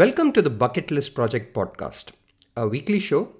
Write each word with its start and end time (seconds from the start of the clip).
Welcome 0.00 0.32
to 0.32 0.40
the 0.40 0.48
Bucket 0.48 0.90
List 0.90 1.14
Project 1.14 1.54
podcast, 1.54 2.12
a 2.56 2.66
weekly 2.66 2.98
show 2.98 3.32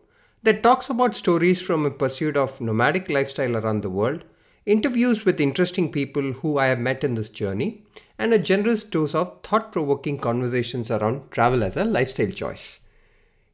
that 0.42 0.62
talks 0.62 0.90
about 0.90 1.16
stories 1.16 1.58
from 1.58 1.86
a 1.86 1.90
pursuit 1.90 2.36
of 2.36 2.60
nomadic 2.60 3.08
lifestyle 3.08 3.56
around 3.56 3.82
the 3.82 3.88
world, 3.88 4.24
interviews 4.66 5.24
with 5.24 5.40
interesting 5.40 5.90
people 5.90 6.32
who 6.32 6.58
I 6.58 6.66
have 6.66 6.78
met 6.78 7.02
in 7.02 7.14
this 7.14 7.30
journey, 7.30 7.86
and 8.18 8.34
a 8.34 8.38
generous 8.38 8.84
dose 8.84 9.14
of 9.14 9.42
thought 9.42 9.72
provoking 9.72 10.18
conversations 10.18 10.90
around 10.90 11.30
travel 11.30 11.64
as 11.64 11.78
a 11.78 11.84
lifestyle 11.86 12.30
choice. 12.30 12.80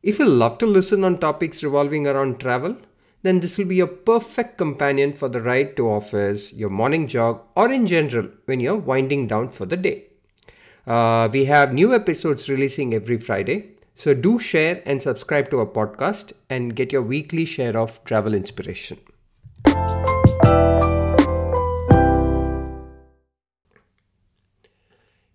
If 0.03 0.19
you 0.19 0.25
love 0.25 0.59
to 0.59 0.67
listen 0.67 1.05
on 1.05 1.21
topics 1.21 1.63
revolving 1.63 2.09
around 2.09 2.41
travel, 2.41 2.77
then 3.23 3.39
this 3.39 3.57
will 3.57 3.67
be 3.67 3.79
a 3.79 3.87
perfect 3.87 4.59
companion 4.59 5.13
for 5.13 5.29
the 5.29 5.43
ride 5.43 5.77
to 5.77 5.89
office, 5.89 6.53
your 6.53 6.71
morning 6.71 7.07
jog, 7.07 7.41
or 7.55 7.71
in 7.71 7.87
general 7.87 8.29
when 8.47 8.59
you're 8.59 8.75
winding 8.75 9.29
down 9.29 9.53
for 9.53 9.65
the 9.65 9.77
day. 9.77 10.09
Uh, 10.87 11.29
we 11.33 11.47
have 11.47 11.73
new 11.73 11.93
episodes 11.93 12.49
releasing 12.49 12.95
every 12.95 13.19
Friday, 13.19 13.75
so 13.97 14.15
do 14.15 14.39
share 14.39 14.83
and 14.87 15.03
subscribe 15.03 15.51
to 15.51 15.59
our 15.59 15.67
podcast 15.67 16.33
and 16.49 16.77
get 16.77 16.93
your 16.93 17.03
weekly 17.03 17.45
share 17.45 17.77
of 17.77 18.03
travel 18.05 18.35
inspiration. 18.35 18.97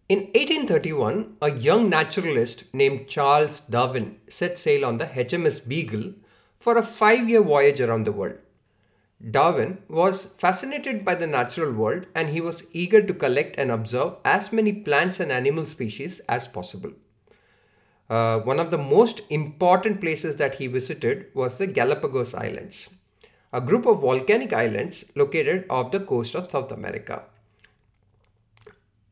In 0.07 0.19
1831, 0.35 1.35
a 1.41 1.51
young 1.51 1.89
naturalist 1.89 2.63
named 2.73 3.09
Charles 3.09 3.59
Darwin 3.59 4.19
set 4.29 4.57
sail 4.57 4.85
on 4.85 4.99
the 4.99 5.05
HMS 5.05 5.67
Beagle 5.67 6.13
for 6.59 6.77
a 6.77 6.83
five 6.83 7.27
year 7.27 7.41
voyage 7.41 7.81
around 7.81 8.05
the 8.05 8.13
world. 8.13 8.37
Darwin 9.29 9.77
was 9.87 10.25
fascinated 10.37 11.05
by 11.05 11.13
the 11.13 11.27
natural 11.27 11.71
world 11.71 12.07
and 12.15 12.29
he 12.29 12.41
was 12.41 12.63
eager 12.73 13.01
to 13.03 13.13
collect 13.13 13.55
and 13.57 13.69
observe 13.69 14.15
as 14.25 14.51
many 14.51 14.73
plants 14.73 15.19
and 15.19 15.31
animal 15.31 15.65
species 15.67 16.21
as 16.27 16.47
possible. 16.47 16.91
Uh, 18.09 18.39
one 18.39 18.59
of 18.59 18.71
the 18.71 18.77
most 18.77 19.21
important 19.29 20.01
places 20.01 20.35
that 20.37 20.55
he 20.55 20.67
visited 20.67 21.27
was 21.33 21.57
the 21.57 21.67
Galapagos 21.67 22.33
Islands, 22.33 22.89
a 23.53 23.61
group 23.61 23.85
of 23.85 24.01
volcanic 24.01 24.53
islands 24.53 25.11
located 25.15 25.65
off 25.69 25.91
the 25.91 25.99
coast 25.99 26.35
of 26.35 26.49
South 26.49 26.71
America. 26.71 27.23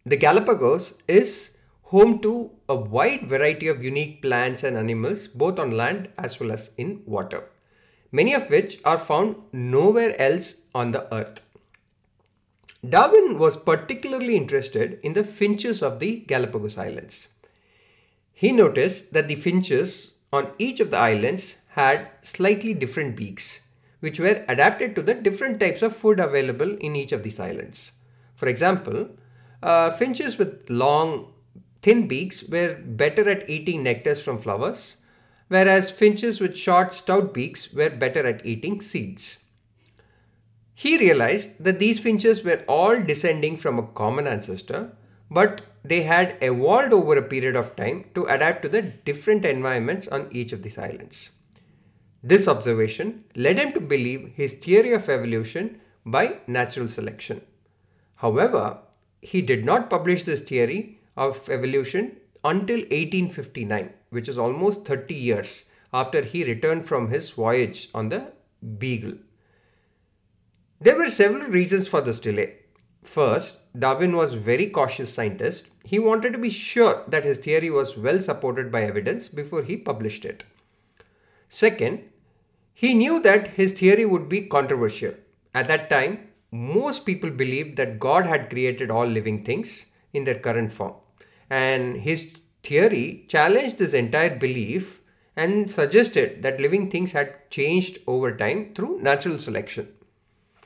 The 0.06 0.18
Galapagos 0.18 0.96
is 1.08 1.52
home 1.84 2.20
to 2.20 2.52
a 2.68 2.76
wide 2.76 3.28
variety 3.28 3.68
of 3.68 3.84
unique 3.84 4.22
plants 4.22 4.64
and 4.64 4.76
animals, 4.76 5.28
both 5.28 5.60
on 5.60 5.78
land 5.78 6.10
as 6.18 6.40
well 6.40 6.52
as 6.52 6.72
in 6.78 7.04
water, 7.06 7.50
many 8.12 8.34
of 8.34 8.50
which 8.50 8.80
are 8.84 8.98
found 8.98 9.36
nowhere 9.52 10.20
else 10.20 10.56
on 10.74 10.92
the 10.92 11.14
earth. 11.14 11.42
Darwin 12.88 13.38
was 13.38 13.58
particularly 13.58 14.38
interested 14.38 15.00
in 15.04 15.14
the 15.14 15.24
finches 15.24 15.84
of 15.84 16.00
the 16.00 16.22
Galapagos 16.22 16.78
Islands. 16.78 17.28
He 18.32 18.54
noticed 18.54 19.12
that 19.14 19.28
the 19.28 19.36
finches 19.36 20.14
on 20.32 20.52
each 20.58 20.80
of 20.80 20.92
the 20.92 20.98
islands 20.98 21.58
had 21.70 22.08
slightly 22.22 22.74
different 22.74 23.16
beaks, 23.18 23.62
which 24.00 24.20
were 24.20 24.46
adapted 24.48 24.96
to 24.96 25.02
the 25.02 25.14
different 25.14 25.60
types 25.60 25.82
of 25.82 25.96
food 25.96 26.20
available 26.20 26.78
in 26.78 26.96
each 26.96 27.12
of 27.12 27.24
these 27.24 27.40
islands. 27.40 27.94
For 28.36 28.48
example, 28.48 29.10
uh, 29.62 29.92
finches 29.92 30.38
with 30.38 30.70
long, 30.70 31.34
thin 31.82 32.08
beaks 32.08 32.44
were 32.44 32.80
better 32.82 33.28
at 33.30 33.50
eating 33.50 33.84
nectars 33.84 34.22
from 34.22 34.40
flowers, 34.40 34.96
whereas 35.50 35.92
finches 35.92 36.40
with 36.40 36.58
short, 36.58 36.94
stout 36.94 37.34
beaks 37.34 37.74
were 37.74 37.90
better 37.90 38.26
at 38.26 38.46
eating 38.46 38.82
seeds. 38.82 39.46
He 40.74 40.98
realized 40.98 41.62
that 41.62 41.80
these 41.80 42.00
finches 42.00 42.44
were 42.44 42.64
all 42.68 43.02
descending 43.02 43.58
from 43.58 43.78
a 43.78 43.88
common 43.88 44.28
ancestor, 44.28 44.94
but 45.30 45.62
they 45.84 46.04
had 46.04 46.38
evolved 46.42 46.94
over 46.94 47.18
a 47.18 47.28
period 47.28 47.56
of 47.56 47.76
time 47.76 48.06
to 48.16 48.26
adapt 48.26 48.62
to 48.62 48.70
the 48.70 48.82
different 48.82 49.46
environments 49.46 50.08
on 50.08 50.30
each 50.32 50.54
of 50.54 50.64
these 50.64 50.78
islands. 50.78 51.32
This 52.24 52.48
observation 52.48 53.24
led 53.36 53.58
him 53.58 53.74
to 53.74 53.80
believe 53.80 54.34
his 54.36 54.54
theory 54.54 54.94
of 54.94 55.08
evolution 55.10 55.80
by 56.06 56.38
natural 56.48 56.90
selection. 56.90 57.42
However, 58.16 58.80
he 59.22 59.42
did 59.42 59.66
not 59.66 59.90
publish 59.90 60.24
this 60.24 60.42
theory 60.42 61.00
of 61.16 61.50
evolution 61.50 62.18
until 62.44 62.80
1859, 62.80 63.94
which 64.10 64.28
is 64.28 64.38
almost 64.38 64.86
30 64.86 65.14
years 65.14 65.66
after 65.94 66.22
he 66.22 66.44
returned 66.44 66.88
from 66.88 67.10
his 67.10 67.30
voyage 67.32 67.90
on 67.94 68.10
the 68.10 68.32
Beagle. 68.78 69.18
There 70.82 70.98
were 70.98 71.10
several 71.10 71.48
reasons 71.48 71.88
for 71.88 72.02
this 72.02 72.20
delay. 72.20 72.56
First, 73.04 73.58
Darwin 73.78 74.16
was 74.16 74.34
a 74.34 74.40
very 74.40 74.70
cautious 74.70 75.14
scientist. 75.14 75.66
He 75.84 76.00
wanted 76.00 76.34
to 76.34 76.40
be 76.40 76.50
sure 76.50 77.04
that 77.08 77.24
his 77.24 77.38
theory 77.38 77.70
was 77.70 77.98
well 77.98 78.20
supported 78.20 78.72
by 78.72 78.84
evidence 78.84 79.30
before 79.30 79.64
he 79.64 79.78
published 79.78 80.26
it. 80.26 80.44
Second, 81.48 82.04
he 82.74 82.94
knew 82.94 83.22
that 83.22 83.50
his 83.50 83.74
theory 83.74 84.06
would 84.06 84.30
be 84.30 84.48
controversial. 84.48 85.14
At 85.54 85.68
that 85.68 85.90
time, 85.90 86.30
most 86.52 87.06
people 87.06 87.30
believed 87.30 87.78
that 87.78 88.00
God 88.00 88.26
had 88.26 88.50
created 88.50 88.90
all 88.90 89.06
living 89.06 89.44
things 89.44 89.88
in 90.14 90.24
their 90.24 90.40
current 90.40 90.72
form. 90.72 90.94
And 91.50 91.98
his 91.98 92.32
theory 92.64 93.26
challenged 93.28 93.78
this 93.78 93.94
entire 93.94 94.38
belief 94.38 95.02
and 95.36 95.70
suggested 95.72 96.42
that 96.44 96.60
living 96.60 96.90
things 96.90 97.14
had 97.14 97.50
changed 97.50 98.00
over 98.08 98.36
time 98.36 98.74
through 98.74 99.02
natural 99.02 99.40
selection. 99.40 99.88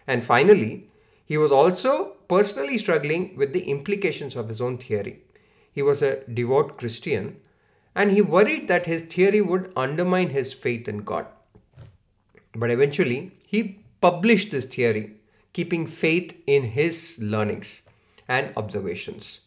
And 0.08 0.26
finally, 0.26 0.90
he 1.26 1.38
was 1.38 1.52
also 1.52 2.18
personally 2.28 2.78
struggling 2.78 3.36
with 3.38 3.54
the 3.54 3.70
implications 3.70 4.36
of 4.36 4.48
his 4.48 4.62
own 4.62 4.78
theory. 4.78 5.22
He 5.72 5.82
was 5.82 6.02
a 6.02 6.24
devout 6.26 6.78
Christian 6.78 7.38
and 7.96 8.12
he 8.12 8.22
worried 8.22 8.68
that 8.68 8.86
his 8.86 9.04
theory 9.04 9.42
would 9.42 9.72
undermine 9.76 10.30
his 10.30 10.52
faith 10.52 10.88
in 10.88 11.00
God. 11.00 11.28
But 12.56 12.72
eventually, 12.72 13.32
he 13.46 13.80
published 14.02 14.52
this 14.52 14.66
theory, 14.66 15.16
keeping 15.54 15.88
faith 15.88 16.36
in 16.48 16.64
his 16.64 17.20
learnings 17.22 17.84
and 18.28 18.52
observations. 18.58 19.42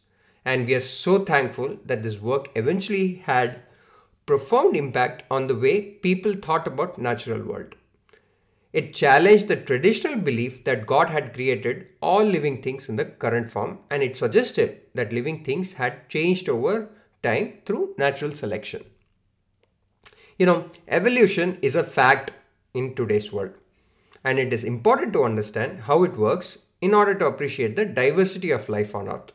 And 0.46 0.66
we 0.66 0.74
are 0.74 0.80
so 0.80 1.24
thankful 1.24 1.76
that 1.84 2.04
this 2.04 2.20
work 2.20 2.50
eventually 2.54 3.16
had 3.24 3.62
profound 4.26 4.76
impact 4.76 5.24
on 5.28 5.48
the 5.48 5.56
way 5.56 5.80
people 5.80 6.36
thought 6.36 6.68
about 6.68 6.98
natural 6.98 7.42
world. 7.42 7.74
It 8.72 8.94
challenged 8.94 9.48
the 9.48 9.56
traditional 9.56 10.16
belief 10.16 10.62
that 10.64 10.86
God 10.86 11.10
had 11.10 11.34
created 11.34 11.88
all 12.00 12.22
living 12.22 12.62
things 12.62 12.88
in 12.88 12.96
the 12.96 13.06
current 13.06 13.50
form, 13.50 13.80
and 13.90 14.02
it 14.02 14.16
suggested 14.16 14.82
that 14.94 15.12
living 15.12 15.42
things 15.42 15.72
had 15.74 16.08
changed 16.08 16.48
over 16.48 16.90
time 17.22 17.54
through 17.64 17.94
natural 17.98 18.34
selection. 18.36 18.84
You 20.38 20.46
know, 20.46 20.70
evolution 20.86 21.58
is 21.62 21.74
a 21.74 21.82
fact 21.82 22.32
in 22.74 22.94
today's 22.94 23.32
world, 23.32 23.54
and 24.22 24.38
it 24.38 24.52
is 24.52 24.62
important 24.62 25.12
to 25.14 25.24
understand 25.24 25.80
how 25.82 26.04
it 26.04 26.16
works 26.16 26.58
in 26.80 26.94
order 26.94 27.14
to 27.14 27.26
appreciate 27.26 27.74
the 27.74 27.86
diversity 27.86 28.50
of 28.50 28.68
life 28.68 28.94
on 28.94 29.08
Earth. 29.08 29.32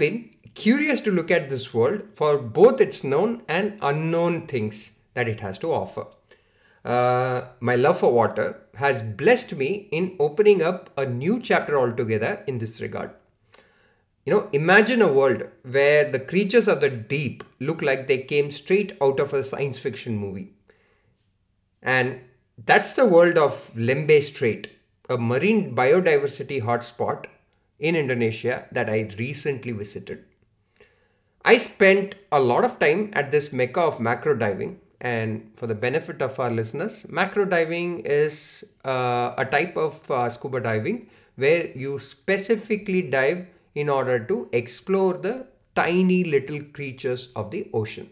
Been 0.00 0.30
curious 0.54 1.00
to 1.02 1.12
look 1.12 1.30
at 1.30 1.50
this 1.50 1.72
world 1.72 2.02
for 2.14 2.38
both 2.38 2.80
its 2.80 3.04
known 3.04 3.42
and 3.46 3.78
unknown 3.80 4.46
things 4.48 4.92
that 5.14 5.28
it 5.28 5.40
has 5.40 5.58
to 5.60 5.72
offer 5.72 6.06
uh, 6.84 7.42
my 7.60 7.76
love 7.76 8.00
for 8.00 8.12
water 8.12 8.62
has 8.76 9.02
blessed 9.02 9.54
me 9.54 9.88
in 9.92 10.16
opening 10.18 10.62
up 10.62 10.90
a 10.96 11.04
new 11.04 11.40
chapter 11.40 11.78
altogether 11.78 12.42
in 12.46 12.58
this 12.58 12.80
regard. 12.80 13.10
You 14.24 14.34
know, 14.34 14.48
imagine 14.52 15.02
a 15.02 15.12
world 15.12 15.44
where 15.62 16.10
the 16.10 16.20
creatures 16.20 16.68
of 16.68 16.80
the 16.80 16.90
deep 16.90 17.42
look 17.58 17.82
like 17.82 18.06
they 18.06 18.22
came 18.22 18.50
straight 18.50 18.96
out 19.02 19.18
of 19.18 19.34
a 19.34 19.42
science 19.42 19.78
fiction 19.78 20.16
movie. 20.16 20.52
And 21.82 22.20
that's 22.64 22.92
the 22.92 23.06
world 23.06 23.38
of 23.38 23.72
Lembeh 23.74 24.22
Strait, 24.22 24.68
a 25.08 25.16
marine 25.16 25.74
biodiversity 25.74 26.62
hotspot 26.62 27.26
in 27.80 27.96
Indonesia 27.96 28.66
that 28.72 28.88
I 28.88 29.08
recently 29.18 29.72
visited. 29.72 30.24
I 31.44 31.56
spent 31.56 32.14
a 32.30 32.40
lot 32.40 32.64
of 32.64 32.78
time 32.78 33.10
at 33.14 33.30
this 33.30 33.52
mecca 33.52 33.80
of 33.80 33.98
macro 33.98 34.34
diving 34.34 34.78
and 35.00 35.50
for 35.56 35.66
the 35.66 35.74
benefit 35.74 36.20
of 36.20 36.38
our 36.38 36.50
listeners, 36.50 37.06
macro 37.08 37.46
diving 37.46 38.00
is 38.00 38.64
uh, 38.84 39.34
a 39.38 39.46
type 39.46 39.76
of 39.76 40.10
uh, 40.10 40.28
scuba 40.28 40.60
diving 40.60 41.08
where 41.36 41.68
you 41.68 41.98
specifically 41.98 43.02
dive 43.02 43.46
in 43.74 43.88
order 43.88 44.18
to 44.18 44.48
explore 44.52 45.14
the 45.14 45.46
tiny 45.74 46.24
little 46.24 46.60
creatures 46.60 47.30
of 47.34 47.50
the 47.50 47.70
ocean. 47.72 48.10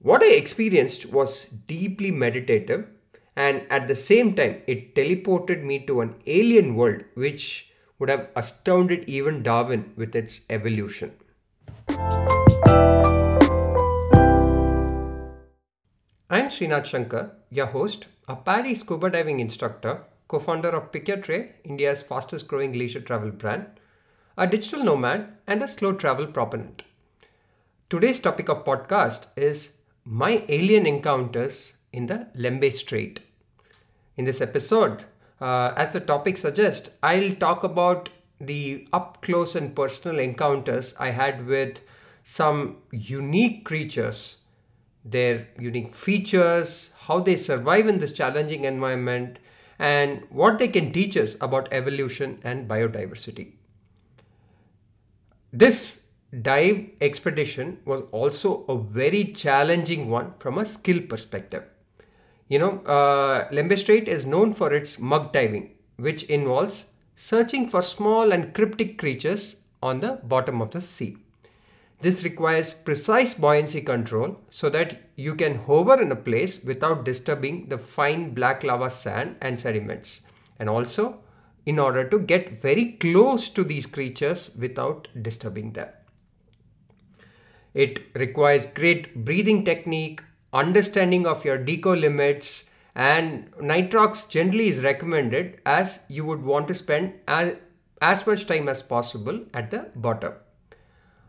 What 0.00 0.22
I 0.22 0.30
experienced 0.32 1.06
was 1.06 1.46
deeply 1.46 2.12
meditative, 2.12 2.86
and 3.34 3.66
at 3.70 3.88
the 3.88 3.96
same 3.96 4.34
time, 4.34 4.62
it 4.68 4.94
teleported 4.94 5.64
me 5.64 5.84
to 5.86 6.00
an 6.00 6.14
alien 6.26 6.76
world 6.76 7.02
which 7.14 7.67
would 7.98 8.08
have 8.08 8.28
astounded 8.36 9.08
even 9.08 9.42
Darwin 9.42 9.92
with 9.96 10.14
its 10.14 10.42
evolution. 10.48 11.12
I'm 16.30 16.48
Srinath 16.48 16.86
Shankar, 16.86 17.32
your 17.50 17.66
host, 17.66 18.06
a 18.28 18.36
PADI 18.36 18.74
scuba 18.74 19.10
diving 19.10 19.40
instructor, 19.40 20.02
co 20.28 20.38
founder 20.38 20.68
of 20.68 20.92
Pick 20.92 21.06
Trail, 21.22 21.48
India's 21.64 22.02
fastest 22.02 22.46
growing 22.46 22.72
leisure 22.72 23.00
travel 23.00 23.30
brand, 23.30 23.66
a 24.36 24.46
digital 24.46 24.84
nomad, 24.84 25.36
and 25.46 25.62
a 25.62 25.68
slow 25.68 25.92
travel 25.92 26.26
proponent. 26.26 26.82
Today's 27.90 28.20
topic 28.20 28.48
of 28.48 28.64
podcast 28.64 29.26
is 29.34 29.72
my 30.04 30.44
alien 30.48 30.86
encounters 30.86 31.72
in 31.92 32.06
the 32.06 32.28
Lembeh 32.36 32.72
Strait. 32.72 33.20
In 34.16 34.24
this 34.24 34.40
episode, 34.40 35.04
uh, 35.40 35.72
as 35.76 35.92
the 35.92 36.00
topic 36.00 36.36
suggests, 36.36 36.90
I'll 37.02 37.34
talk 37.36 37.64
about 37.64 38.08
the 38.40 38.88
up 38.92 39.22
close 39.22 39.54
and 39.54 39.74
personal 39.74 40.18
encounters 40.18 40.94
I 40.98 41.10
had 41.10 41.46
with 41.46 41.80
some 42.24 42.78
unique 42.90 43.64
creatures, 43.64 44.36
their 45.04 45.48
unique 45.58 45.94
features, 45.94 46.90
how 47.00 47.20
they 47.20 47.36
survive 47.36 47.86
in 47.86 47.98
this 47.98 48.12
challenging 48.12 48.64
environment, 48.64 49.38
and 49.78 50.24
what 50.30 50.58
they 50.58 50.68
can 50.68 50.92
teach 50.92 51.16
us 51.16 51.36
about 51.40 51.68
evolution 51.72 52.40
and 52.42 52.68
biodiversity. 52.68 53.52
This 55.52 56.02
dive 56.42 56.90
expedition 57.00 57.78
was 57.84 58.02
also 58.12 58.64
a 58.66 58.76
very 58.76 59.24
challenging 59.24 60.10
one 60.10 60.34
from 60.38 60.58
a 60.58 60.66
skill 60.66 61.00
perspective. 61.00 61.64
You 62.48 62.58
know, 62.58 62.78
uh, 62.80 63.48
Lembeh 63.50 63.76
Strait 63.76 64.08
is 64.08 64.24
known 64.24 64.54
for 64.54 64.72
its 64.72 64.98
mud 64.98 65.32
diving, 65.32 65.70
which 65.96 66.22
involves 66.24 66.86
searching 67.14 67.68
for 67.68 67.82
small 67.82 68.32
and 68.32 68.54
cryptic 68.54 68.96
creatures 68.98 69.56
on 69.82 70.00
the 70.00 70.20
bottom 70.24 70.62
of 70.62 70.70
the 70.70 70.80
sea. 70.80 71.18
This 72.00 72.22
requires 72.22 72.72
precise 72.72 73.34
buoyancy 73.34 73.80
control 73.80 74.38
so 74.48 74.70
that 74.70 74.98
you 75.16 75.34
can 75.34 75.58
hover 75.58 76.00
in 76.00 76.12
a 76.12 76.16
place 76.16 76.62
without 76.62 77.04
disturbing 77.04 77.68
the 77.68 77.78
fine 77.78 78.34
black 78.34 78.62
lava 78.62 78.88
sand 78.88 79.36
and 79.40 79.58
sediments. 79.58 80.20
And 80.60 80.68
also, 80.68 81.18
in 81.66 81.78
order 81.78 82.08
to 82.08 82.18
get 82.18 82.62
very 82.62 82.92
close 82.92 83.50
to 83.50 83.64
these 83.64 83.84
creatures 83.84 84.50
without 84.56 85.08
disturbing 85.20 85.72
them. 85.72 85.88
It 87.74 88.00
requires 88.14 88.64
great 88.66 89.24
breathing 89.24 89.64
technique, 89.64 90.22
understanding 90.52 91.26
of 91.26 91.44
your 91.44 91.58
deco 91.58 91.98
limits, 91.98 92.64
and 92.94 93.50
nitrox 93.56 94.28
generally 94.28 94.68
is 94.68 94.82
recommended 94.82 95.60
as 95.64 96.00
you 96.08 96.24
would 96.24 96.42
want 96.42 96.68
to 96.68 96.74
spend 96.74 97.14
as, 97.28 97.56
as 98.02 98.26
much 98.26 98.46
time 98.46 98.68
as 98.68 98.82
possible 98.82 99.44
at 99.54 99.70
the 99.70 99.90
bottom. 99.94 100.32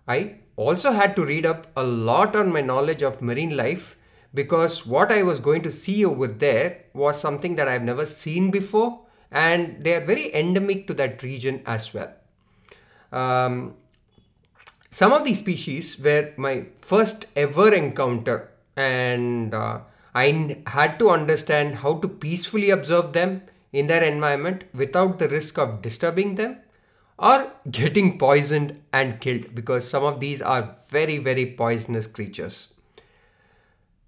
I 0.08 0.36
also 0.56 0.92
had 0.92 1.16
to 1.16 1.26
read 1.26 1.46
up 1.46 1.68
a 1.78 1.84
lot 1.84 2.36
on 2.36 2.52
my 2.52 2.62
knowledge 2.62 3.04
of 3.04 3.22
marine 3.22 3.56
life 3.56 3.96
because 4.34 4.86
what 4.86 5.12
I 5.12 5.24
was 5.24 5.40
going 5.40 5.62
to 5.64 5.72
see 5.72 6.04
over 6.06 6.28
there 6.28 6.86
was 6.94 7.20
something 7.20 7.56
that 7.56 7.68
I've 7.68 7.84
never 7.84 8.06
seen 8.06 8.52
before, 8.52 9.02
and 9.32 9.84
they 9.84 9.96
are 9.96 10.06
very 10.06 10.34
endemic 10.36 10.88
to 10.88 10.94
that 10.96 11.24
region 11.24 11.62
as 11.66 11.94
well. 11.94 12.14
Um, 13.12 13.76
some 14.92 15.14
of 15.14 15.24
these 15.24 15.40
species 15.40 16.00
were 16.00 16.34
my 16.38 16.66
first 16.82 17.26
ever 17.36 17.74
encounter, 17.74 18.52
and 18.80 19.54
uh, 19.54 19.82
I 20.16 20.56
had 20.68 20.98
to 21.00 21.10
understand 21.10 21.76
how 21.76 21.96
to 21.96 22.08
peacefully 22.08 22.70
observe 22.70 23.12
them 23.14 23.44
in 23.74 23.88
their 23.88 24.04
environment 24.04 24.64
without 24.74 25.20
the 25.20 25.28
risk 25.28 25.58
of 25.58 25.82
disturbing 25.82 26.36
them 26.36 26.58
or 27.18 27.52
getting 27.72 28.18
poisoned 28.18 28.82
and 28.94 29.20
killed 29.20 29.54
because 29.54 29.88
some 29.88 30.04
of 30.04 30.20
these 30.20 30.42
are 30.42 30.76
very, 30.88 31.18
very 31.18 31.46
poisonous 31.46 32.08
creatures. 32.08 32.74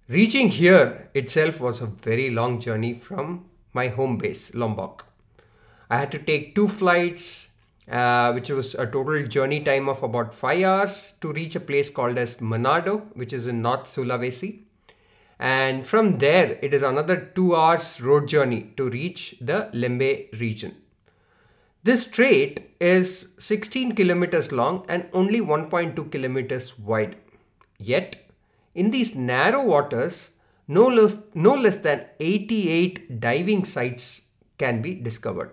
Reaching 0.08 0.48
here 0.48 1.10
itself 1.14 1.60
was 1.60 1.80
a 1.80 1.86
very 1.86 2.30
long 2.30 2.58
journey 2.58 2.94
from 2.94 3.44
my 3.72 3.88
home 3.88 4.16
base, 4.16 4.54
Lombok. 4.54 5.06
I 5.90 5.98
had 5.98 6.12
to 6.12 6.18
take 6.18 6.54
two 6.54 6.68
flights, 6.68 7.48
uh, 7.90 8.32
which 8.32 8.50
was 8.50 8.74
a 8.74 8.86
total 8.86 9.26
journey 9.26 9.60
time 9.60 9.88
of 9.88 10.02
about 10.02 10.34
five 10.34 10.62
hours 10.62 11.12
to 11.20 11.32
reach 11.32 11.56
a 11.56 11.60
place 11.60 11.90
called 11.90 12.16
as 12.16 12.36
Manado, 12.36 13.02
which 13.14 13.32
is 13.32 13.46
in 13.46 13.62
North 13.62 13.84
Sulawesi. 13.84 14.60
And 15.38 15.86
from 15.86 16.18
there, 16.18 16.58
it 16.62 16.72
is 16.72 16.82
another 16.82 17.32
two 17.34 17.56
hours 17.56 18.00
road 18.00 18.28
journey 18.28 18.72
to 18.76 18.88
reach 18.88 19.34
the 19.40 19.68
Lembeh 19.72 20.38
region. 20.38 20.76
This 21.82 22.02
strait 22.02 22.70
is 22.78 23.34
16 23.38 23.96
kilometers 23.96 24.52
long 24.52 24.86
and 24.88 25.08
only 25.12 25.40
1.2 25.40 26.12
kilometers 26.12 26.78
wide. 26.78 27.16
Yet, 27.78 28.16
in 28.72 28.92
these 28.92 29.16
narrow 29.16 29.64
waters, 29.64 30.30
no 30.68 30.86
less, 30.86 31.16
no 31.34 31.54
less 31.54 31.78
than 31.78 32.06
88 32.20 33.18
diving 33.20 33.64
sites 33.64 34.28
can 34.58 34.80
be 34.80 34.94
discovered. 34.94 35.50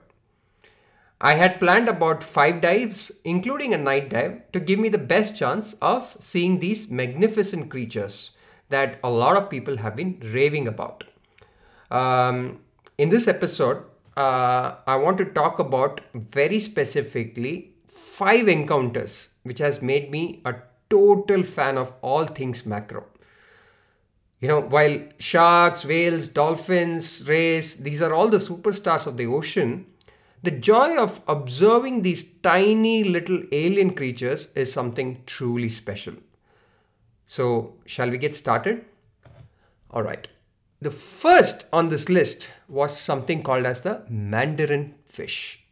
I 1.21 1.33
had 1.33 1.59
planned 1.59 1.89
about 1.89 2.23
five 2.23 2.61
dives, 2.61 3.11
including 3.25 3.73
a 3.73 3.77
night 3.77 4.09
dive, 4.09 4.51
to 4.53 4.59
give 4.59 4.79
me 4.79 4.87
the 4.87 4.97
best 4.97 5.35
chance 5.35 5.73
of 5.81 6.15
seeing 6.19 6.59
these 6.59 6.89
magnificent 6.89 7.69
creatures 7.69 8.31
that 8.69 8.99
a 9.03 9.09
lot 9.09 9.35
of 9.35 9.49
people 9.49 9.77
have 9.77 9.95
been 9.95 10.21
raving 10.23 10.67
about. 10.67 11.03
Um, 11.91 12.59
in 12.97 13.09
this 13.09 13.27
episode, 13.27 13.83
uh, 14.15 14.75
I 14.87 14.95
want 14.95 15.17
to 15.17 15.25
talk 15.25 15.59
about 15.59 16.01
very 16.13 16.59
specifically 16.59 17.73
five 17.87 18.47
encounters 18.47 19.29
which 19.43 19.59
has 19.59 19.81
made 19.81 20.11
me 20.11 20.41
a 20.45 20.55
total 20.89 21.43
fan 21.43 21.77
of 21.77 21.93
all 22.01 22.27
things 22.27 22.65
macro. 22.65 23.05
You 24.39 24.47
know, 24.47 24.61
while 24.61 25.01
sharks, 25.19 25.83
whales, 25.83 26.27
dolphins, 26.27 27.27
rays, 27.27 27.75
these 27.75 28.01
are 28.01 28.13
all 28.13 28.29
the 28.29 28.37
superstars 28.37 29.05
of 29.05 29.17
the 29.17 29.25
ocean, 29.25 29.85
the 30.41 30.51
joy 30.51 30.95
of 30.95 31.21
observing 31.27 32.01
these 32.01 32.23
tiny 32.23 33.03
little 33.03 33.43
alien 33.51 33.93
creatures 33.93 34.49
is 34.55 34.71
something 34.71 35.21
truly 35.25 35.69
special. 35.69 36.13
So, 37.27 37.75
shall 37.85 38.09
we 38.09 38.17
get 38.17 38.35
started? 38.35 38.85
All 39.91 40.03
right. 40.03 40.27
The 40.81 40.91
first 40.91 41.65
on 41.73 41.89
this 41.89 42.07
list 42.07 42.49
was 42.69 42.97
something 42.97 43.43
called 43.43 43.65
as 43.65 43.81
the 43.81 44.03
mandarin 44.07 44.95
fish. 45.05 45.65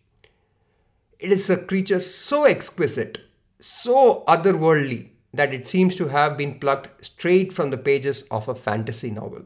It 1.18 1.31
is 1.31 1.50
a 1.50 1.58
creature 1.58 2.02
so 2.02 2.44
exquisite, 2.44 3.20
so 3.60 4.25
otherworldly, 4.28 5.10
that 5.34 5.54
it 5.54 5.68
seems 5.68 5.96
to 5.96 6.10
have 6.10 6.38
been 6.38 6.60
plucked 6.60 7.06
straight 7.06 7.54
from 7.54 7.70
the 7.70 7.78
pages 7.78 8.24
of 8.24 8.48
a 8.48 8.56
fantasy 8.56 9.10
novel. 9.10 9.44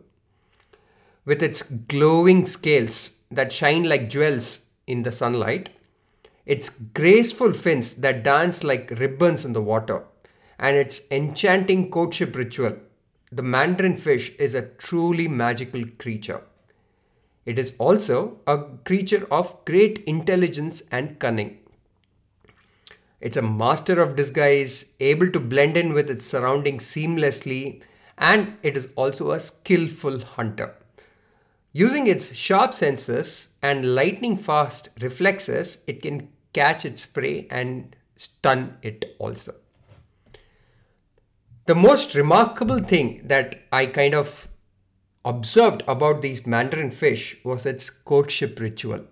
With 1.25 1.43
its 1.43 1.61
glowing 1.61 2.47
scales 2.47 3.17
that 3.29 3.53
shine 3.53 3.83
like 3.83 4.09
jewels 4.09 4.65
in 4.87 5.03
the 5.03 5.11
sunlight, 5.11 5.69
its 6.45 6.69
graceful 6.69 7.53
fins 7.53 7.93
that 7.95 8.23
dance 8.23 8.63
like 8.63 8.91
ribbons 8.99 9.45
in 9.45 9.53
the 9.53 9.61
water, 9.61 10.03
and 10.59 10.75
its 10.75 11.01
enchanting 11.11 11.89
courtship 11.89 12.35
ritual, 12.35 12.77
the 13.31 13.43
mandarin 13.43 13.95
fish 13.95 14.33
is 14.37 14.53
a 14.53 14.67
truly 14.69 15.27
magical 15.27 15.83
creature. 15.97 16.41
It 17.45 17.57
is 17.57 17.73
also 17.77 18.39
a 18.45 18.63
creature 18.85 19.27
of 19.31 19.63
great 19.65 20.03
intelligence 20.05 20.83
and 20.91 21.17
cunning. 21.17 21.57
It's 23.19 23.37
a 23.37 23.41
master 23.41 24.01
of 24.01 24.15
disguise, 24.15 24.93
able 24.99 25.31
to 25.31 25.39
blend 25.39 25.77
in 25.77 25.93
with 25.93 26.09
its 26.09 26.25
surroundings 26.25 26.85
seamlessly, 26.85 27.81
and 28.17 28.57
it 28.63 28.75
is 28.75 28.89
also 28.95 29.31
a 29.31 29.39
skillful 29.39 30.19
hunter. 30.19 30.75
Using 31.73 32.07
its 32.07 32.35
sharp 32.35 32.73
senses 32.73 33.49
and 33.61 33.95
lightning 33.95 34.37
fast 34.37 34.89
reflexes, 34.99 35.77
it 35.87 36.01
can 36.01 36.27
catch 36.53 36.83
its 36.83 37.05
prey 37.05 37.47
and 37.49 37.95
stun 38.17 38.77
it 38.81 39.15
also. 39.19 39.55
The 41.67 41.75
most 41.75 42.13
remarkable 42.15 42.83
thing 42.83 43.21
that 43.27 43.55
I 43.71 43.85
kind 43.85 44.13
of 44.13 44.49
observed 45.23 45.83
about 45.87 46.21
these 46.21 46.45
mandarin 46.45 46.91
fish 46.91 47.37
was 47.45 47.65
its 47.65 47.89
courtship 47.89 48.59
ritual. 48.59 49.05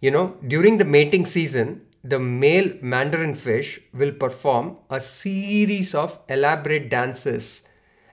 You 0.00 0.10
know, 0.10 0.36
during 0.48 0.78
the 0.78 0.84
mating 0.84 1.26
season, 1.26 1.82
the 2.02 2.18
male 2.18 2.72
mandarin 2.80 3.34
fish 3.34 3.78
will 3.92 4.12
perform 4.12 4.78
a 4.88 4.98
series 4.98 5.94
of 5.94 6.18
elaborate 6.28 6.88
dances 6.88 7.62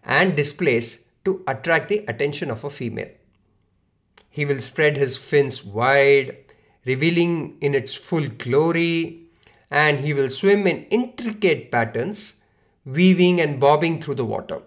and 0.03 0.35
displays 0.35 1.05
to 1.25 1.43
attract 1.47 1.87
the 1.87 2.05
attention 2.07 2.51
of 2.51 2.63
a 2.63 2.69
female. 2.69 3.09
He 4.37 4.45
will 4.45 4.61
spread 4.61 4.97
his 4.97 5.17
fins 5.17 5.65
wide, 5.65 6.37
revealing 6.85 7.57
in 7.59 7.73
its 7.73 7.95
full 7.95 8.27
glory, 8.27 9.23
and 9.71 10.01
he 10.01 10.13
will 10.13 10.29
swim 10.29 10.67
in 10.67 10.83
intricate 10.91 11.71
patterns, 11.71 12.35
weaving 12.85 13.41
and 13.41 13.59
bobbing 13.59 13.99
through 13.99 14.13
the 14.13 14.25
water. 14.25 14.61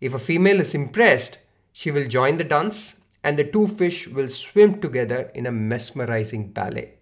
If 0.00 0.14
a 0.14 0.18
female 0.18 0.58
is 0.62 0.74
impressed, 0.74 1.36
she 1.70 1.90
will 1.90 2.08
join 2.08 2.38
the 2.38 2.44
dance, 2.44 3.02
and 3.22 3.38
the 3.38 3.44
two 3.44 3.68
fish 3.68 4.08
will 4.08 4.30
swim 4.30 4.80
together 4.80 5.30
in 5.34 5.44
a 5.44 5.52
mesmerizing 5.52 6.52
ballet. 6.52 6.94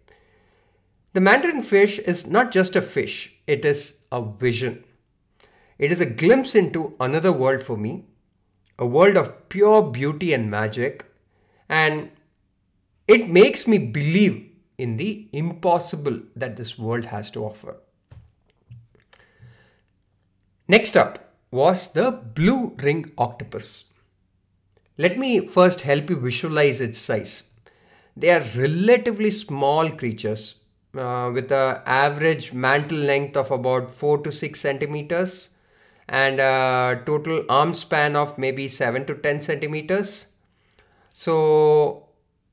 The 1.12 1.20
mandarin 1.20 1.62
fish 1.62 2.00
is 2.00 2.26
not 2.26 2.50
just 2.50 2.74
a 2.74 2.82
fish, 2.82 3.32
it 3.46 3.64
is 3.64 3.98
a 4.10 4.20
vision. 4.20 4.82
It 5.78 5.92
is 5.92 6.00
a 6.00 6.06
glimpse 6.06 6.56
into 6.56 6.96
another 6.98 7.30
world 7.30 7.62
for 7.62 7.76
me, 7.76 8.06
a 8.76 8.84
world 8.84 9.16
of 9.16 9.48
pure 9.48 9.84
beauty 9.84 10.32
and 10.32 10.50
magic, 10.50 11.05
and 11.68 12.10
it 13.08 13.28
makes 13.28 13.66
me 13.66 13.78
believe 13.78 14.50
in 14.78 14.96
the 14.96 15.28
impossible 15.32 16.20
that 16.34 16.56
this 16.56 16.78
world 16.78 17.06
has 17.06 17.30
to 17.30 17.44
offer. 17.44 17.76
Next 20.68 20.96
up 20.96 21.32
was 21.50 21.88
the 21.88 22.10
blue 22.10 22.74
ring 22.82 23.12
octopus. 23.16 23.84
Let 24.98 25.18
me 25.18 25.46
first 25.46 25.82
help 25.82 26.10
you 26.10 26.16
visualize 26.16 26.80
its 26.80 26.98
size. 26.98 27.44
They 28.16 28.30
are 28.30 28.44
relatively 28.56 29.30
small 29.30 29.90
creatures 29.90 30.56
uh, 30.96 31.30
with 31.32 31.52
an 31.52 31.82
average 31.84 32.52
mantle 32.52 32.98
length 32.98 33.36
of 33.36 33.50
about 33.50 33.90
4 33.90 34.18
to 34.22 34.32
6 34.32 34.58
centimeters 34.58 35.50
and 36.08 36.40
a 36.40 37.02
total 37.04 37.44
arm 37.48 37.74
span 37.74 38.16
of 38.16 38.38
maybe 38.38 38.68
7 38.68 39.04
to 39.06 39.14
10 39.14 39.40
centimeters. 39.42 40.26
So, 41.18 42.10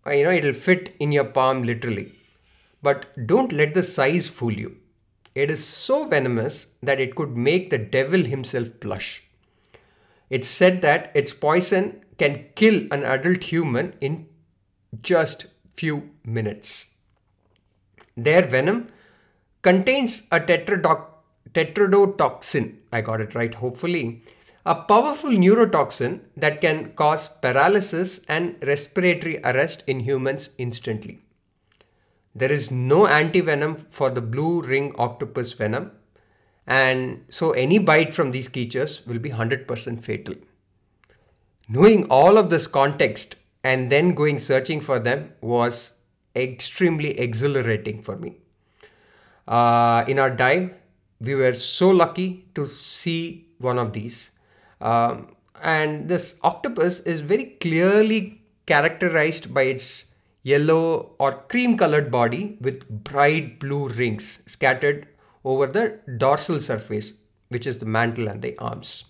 uh, 0.07 0.11
you 0.11 0.23
know, 0.23 0.31
it'll 0.31 0.53
fit 0.53 0.95
in 1.01 1.11
your 1.11 1.25
palm 1.25 1.63
literally. 1.63 2.13
But 2.81 3.27
don't 3.27 3.51
let 3.51 3.73
the 3.73 3.83
size 3.83 4.29
fool 4.29 4.53
you. 4.53 4.77
It 5.35 5.51
is 5.51 5.61
so 5.61 6.07
venomous 6.07 6.67
that 6.81 7.01
it 7.01 7.13
could 7.13 7.35
make 7.35 7.69
the 7.69 7.77
devil 7.77 8.23
himself 8.23 8.69
blush. 8.79 9.21
It's 10.29 10.47
said 10.47 10.81
that 10.81 11.11
its 11.13 11.33
poison 11.33 12.05
can 12.17 12.45
kill 12.55 12.87
an 12.89 13.03
adult 13.03 13.43
human 13.43 13.95
in 13.99 14.27
just 15.01 15.47
few 15.75 16.11
minutes. 16.23 16.93
Their 18.15 18.47
venom 18.47 18.87
contains 19.61 20.25
a 20.31 20.39
tetrodotoxin, 20.39 22.77
I 22.93 23.01
got 23.01 23.19
it 23.19 23.35
right, 23.35 23.55
hopefully, 23.55 24.23
a 24.65 24.75
powerful 24.75 25.29
neurotoxin 25.29 26.21
that 26.37 26.61
can 26.61 26.93
cause 26.93 27.27
paralysis 27.27 28.21
and 28.27 28.55
respiratory 28.65 29.39
arrest 29.43 29.83
in 29.87 29.99
humans 29.99 30.51
instantly. 30.57 31.21
There 32.33 32.51
is 32.51 32.71
no 32.71 33.05
antivenom 33.05 33.85
for 33.91 34.09
the 34.09 34.21
blue 34.21 34.61
ring 34.61 34.95
octopus 34.97 35.53
venom, 35.53 35.91
and 36.65 37.25
so 37.29 37.51
any 37.51 37.77
bite 37.77 38.13
from 38.13 38.31
these 38.31 38.47
creatures 38.47 39.05
will 39.05 39.19
be 39.19 39.29
100% 39.29 40.01
fatal. 40.01 40.35
Knowing 41.67 42.05
all 42.05 42.37
of 42.37 42.49
this 42.49 42.65
context 42.67 43.35
and 43.63 43.91
then 43.91 44.13
going 44.13 44.39
searching 44.39 44.81
for 44.81 44.99
them 44.99 45.31
was 45.41 45.93
extremely 46.35 47.19
exhilarating 47.19 48.01
for 48.01 48.17
me. 48.17 48.37
Uh, 49.47 50.03
in 50.07 50.19
our 50.19 50.29
dive, 50.29 50.73
we 51.19 51.35
were 51.35 51.53
so 51.53 51.89
lucky 51.89 52.45
to 52.55 52.65
see 52.65 53.47
one 53.59 53.77
of 53.77 53.93
these. 53.93 54.31
Um, 54.83 55.29
and 55.61 56.09
this 56.09 56.35
octopus 56.43 56.99
is 56.99 57.21
very 57.21 57.45
clearly 57.61 58.39
characterized 58.65 59.53
by 59.53 59.63
its 59.63 60.13
yellow 60.43 61.15
or 61.19 61.31
cream 61.31 61.77
colored 61.77 62.11
body 62.11 62.57
with 62.59 62.87
bright 63.03 63.59
blue 63.59 63.87
rings 63.87 64.43
scattered 64.45 65.07
over 65.45 65.67
the 65.67 65.99
dorsal 66.17 66.59
surface, 66.59 67.13
which 67.47 67.65
is 67.65 67.79
the 67.79 67.85
mantle 67.85 68.27
and 68.27 68.41
the 68.41 68.57
arms. 68.57 69.05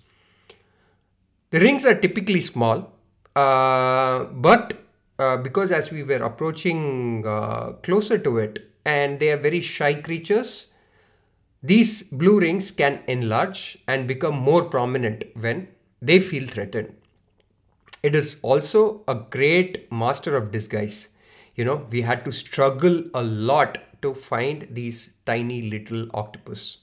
The 1.49 1.59
rings 1.59 1.85
are 1.85 1.95
typically 1.95 2.41
small, 2.41 2.91
uh, 3.35 4.25
but 4.25 4.73
uh, 5.17 5.37
because 5.37 5.71
as 5.71 5.91
we 5.91 6.03
were 6.03 6.23
approaching 6.23 7.25
uh, 7.25 7.73
closer 7.83 8.17
to 8.17 8.37
it, 8.37 8.59
and 8.85 9.19
they 9.19 9.31
are 9.31 9.37
very 9.37 9.61
shy 9.61 9.93
creatures, 9.95 10.72
these 11.63 12.03
blue 12.03 12.39
rings 12.39 12.71
can 12.71 12.99
enlarge 13.07 13.77
and 13.87 14.07
become 14.07 14.35
more 14.35 14.63
prominent 14.65 15.23
when 15.39 15.67
they 16.01 16.19
feel 16.19 16.47
threatened. 16.47 16.93
It 18.03 18.15
is 18.15 18.37
also 18.41 19.03
a 19.07 19.15
great 19.15 19.91
master 19.91 20.35
of 20.35 20.51
disguise. 20.51 21.07
You 21.55 21.65
know, 21.65 21.87
we 21.89 22.01
had 22.01 22.25
to 22.25 22.31
struggle 22.31 23.03
a 23.13 23.23
lot 23.23 23.77
to 24.01 24.13
find 24.13 24.67
these 24.71 25.09
tiny 25.25 25.61
little 25.69 26.09
octopus 26.13 26.77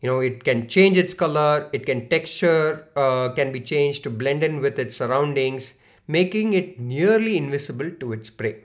you 0.00 0.08
know 0.10 0.20
it 0.20 0.44
can 0.44 0.68
change 0.68 0.96
its 0.96 1.14
color 1.14 1.70
it 1.72 1.86
can 1.86 2.08
texture 2.08 2.88
uh, 2.96 3.32
can 3.34 3.52
be 3.52 3.60
changed 3.60 4.02
to 4.02 4.10
blend 4.10 4.42
in 4.42 4.60
with 4.60 4.78
its 4.78 4.96
surroundings 4.96 5.74
making 6.08 6.52
it 6.54 6.80
nearly 6.80 7.36
invisible 7.36 7.90
to 8.00 8.12
its 8.12 8.30
prey 8.30 8.64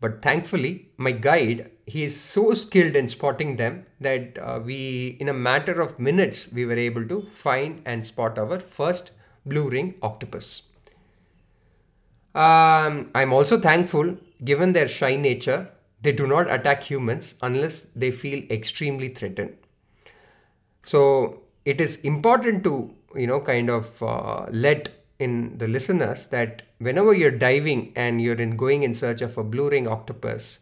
but 0.00 0.22
thankfully 0.22 0.88
my 0.96 1.12
guide 1.12 1.70
he 1.86 2.02
is 2.02 2.18
so 2.18 2.54
skilled 2.54 2.96
in 2.96 3.08
spotting 3.08 3.56
them 3.56 3.86
that 4.00 4.38
uh, 4.38 4.60
we 4.64 5.16
in 5.20 5.28
a 5.28 5.34
matter 5.34 5.80
of 5.80 5.98
minutes 5.98 6.50
we 6.52 6.64
were 6.64 6.76
able 6.76 7.06
to 7.06 7.26
find 7.34 7.82
and 7.84 8.04
spot 8.06 8.38
our 8.38 8.58
first 8.58 9.10
blue 9.44 9.68
ring 9.68 9.94
octopus. 10.02 10.62
Um, 12.34 13.10
i'm 13.14 13.32
also 13.32 13.60
thankful 13.60 14.16
given 14.42 14.72
their 14.72 14.88
shy 14.88 15.14
nature 15.14 15.68
they 16.04 16.12
do 16.12 16.26
not 16.26 16.50
attack 16.52 16.82
humans 16.82 17.34
unless 17.42 17.80
they 17.96 18.10
feel 18.10 18.44
extremely 18.50 19.08
threatened. 19.08 19.56
So 20.84 21.42
it 21.64 21.80
is 21.80 21.96
important 21.96 22.62
to 22.64 22.94
you 23.16 23.26
know 23.26 23.40
kind 23.40 23.70
of 23.70 24.02
uh, 24.02 24.46
let 24.50 24.90
in 25.18 25.56
the 25.58 25.66
listeners 25.66 26.26
that 26.26 26.62
whenever 26.78 27.14
you're 27.14 27.30
diving 27.30 27.92
and 27.96 28.20
you're 28.20 28.40
in 28.46 28.56
going 28.56 28.82
in 28.82 28.94
search 28.94 29.22
of 29.22 29.38
a 29.38 29.42
blue 29.44 29.70
ring 29.70 29.88
octopus, 29.88 30.58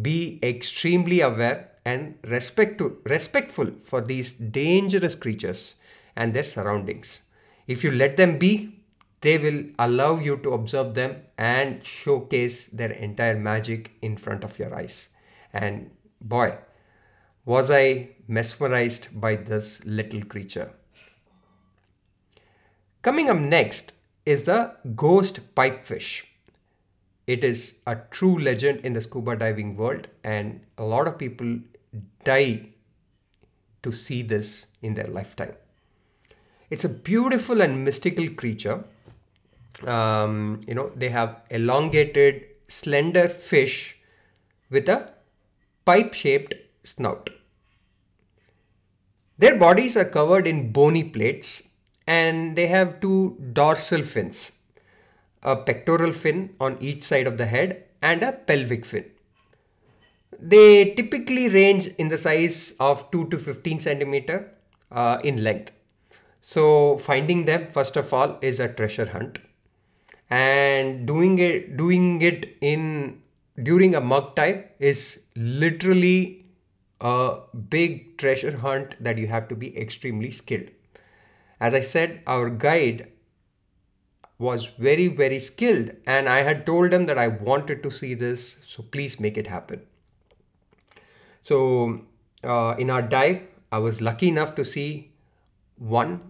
be 0.00 0.38
extremely 0.42 1.20
aware 1.20 1.70
and 1.84 2.14
respect 2.24 2.78
to, 2.78 2.98
respectful 3.04 3.72
for 3.84 4.00
these 4.00 4.32
dangerous 4.32 5.14
creatures 5.14 5.74
and 6.16 6.34
their 6.34 6.42
surroundings. 6.42 7.20
If 7.66 7.84
you 7.84 7.90
let 7.90 8.16
them 8.16 8.38
be, 8.38 8.80
they 9.20 9.38
will 9.38 9.64
allow 9.78 10.18
you 10.18 10.36
to 10.38 10.52
observe 10.52 10.94
them 10.94 11.16
and 11.36 11.84
showcase 11.84 12.66
their 12.66 12.92
entire 12.92 13.38
magic 13.38 13.92
in 14.02 14.16
front 14.16 14.44
of 14.44 14.58
your 14.58 14.74
eyes. 14.74 15.08
And 15.52 15.90
boy, 16.20 16.56
was 17.44 17.70
I 17.70 18.10
mesmerized 18.28 19.08
by 19.20 19.36
this 19.36 19.84
little 19.84 20.22
creature. 20.24 20.70
Coming 23.02 23.30
up 23.30 23.38
next 23.38 23.92
is 24.26 24.44
the 24.44 24.74
ghost 24.94 25.54
pipefish. 25.54 26.24
It 27.30 27.44
is 27.44 27.76
a 27.86 27.94
true 28.10 28.36
legend 28.40 28.80
in 28.80 28.92
the 28.92 29.00
scuba 29.00 29.36
diving 29.36 29.76
world, 29.76 30.08
and 30.24 30.60
a 30.78 30.82
lot 30.82 31.06
of 31.06 31.16
people 31.16 31.58
die 32.24 32.70
to 33.84 33.92
see 33.92 34.22
this 34.22 34.66
in 34.82 34.94
their 34.94 35.06
lifetime. 35.06 35.52
It's 36.70 36.84
a 36.84 36.88
beautiful 36.88 37.60
and 37.60 37.84
mystical 37.84 38.28
creature. 38.30 38.82
Um, 39.86 40.62
you 40.66 40.74
know, 40.74 40.90
they 40.96 41.08
have 41.10 41.36
elongated, 41.50 42.46
slender 42.66 43.28
fish 43.28 43.96
with 44.68 44.88
a 44.88 45.12
pipe 45.84 46.14
shaped 46.14 46.54
snout. 46.82 47.30
Their 49.38 49.56
bodies 49.56 49.96
are 49.96 50.04
covered 50.04 50.48
in 50.48 50.72
bony 50.72 51.04
plates 51.04 51.68
and 52.08 52.56
they 52.56 52.66
have 52.66 53.00
two 53.00 53.38
dorsal 53.52 54.02
fins 54.02 54.50
a 55.42 55.56
pectoral 55.56 56.12
fin 56.12 56.54
on 56.60 56.76
each 56.80 57.02
side 57.02 57.26
of 57.26 57.38
the 57.38 57.46
head 57.46 57.84
and 58.02 58.22
a 58.22 58.32
pelvic 58.32 58.84
fin. 58.84 59.04
They 60.38 60.94
typically 60.94 61.48
range 61.48 61.88
in 61.98 62.08
the 62.08 62.18
size 62.18 62.74
of 62.80 63.10
2 63.10 63.28
to 63.28 63.38
15 63.38 63.80
centimeter 63.80 64.52
uh, 64.90 65.18
in 65.22 65.42
length. 65.42 65.72
So 66.40 66.98
finding 66.98 67.44
them 67.44 67.68
first 67.70 67.96
of 67.96 68.12
all 68.14 68.38
is 68.40 68.60
a 68.60 68.72
treasure 68.72 69.06
hunt 69.06 69.38
and 70.30 71.06
doing 71.06 71.38
it 71.38 71.76
doing 71.76 72.22
it 72.22 72.56
in 72.60 73.20
during 73.62 73.94
a 73.94 74.00
muck 74.00 74.36
dive 74.36 74.64
is 74.78 75.20
literally 75.36 76.46
a 77.00 77.40
big 77.68 78.16
treasure 78.16 78.56
hunt 78.56 78.94
that 79.00 79.18
you 79.18 79.26
have 79.26 79.48
to 79.48 79.56
be 79.56 79.76
extremely 79.76 80.30
skilled. 80.30 80.68
As 81.60 81.74
I 81.74 81.80
said, 81.80 82.22
our 82.26 82.48
guide 82.48 83.08
was 84.40 84.64
very, 84.78 85.06
very 85.08 85.38
skilled, 85.38 85.90
and 86.06 86.26
I 86.26 86.42
had 86.42 86.64
told 86.64 86.94
him 86.94 87.04
that 87.04 87.18
I 87.18 87.28
wanted 87.28 87.82
to 87.82 87.90
see 87.90 88.14
this, 88.14 88.56
so 88.66 88.82
please 88.82 89.20
make 89.20 89.36
it 89.36 89.46
happen. 89.46 89.82
So, 91.42 92.00
uh, 92.42 92.74
in 92.78 92.88
our 92.88 93.02
dive, 93.02 93.42
I 93.70 93.78
was 93.78 94.00
lucky 94.00 94.28
enough 94.28 94.54
to 94.54 94.64
see 94.64 95.12
one 95.76 96.22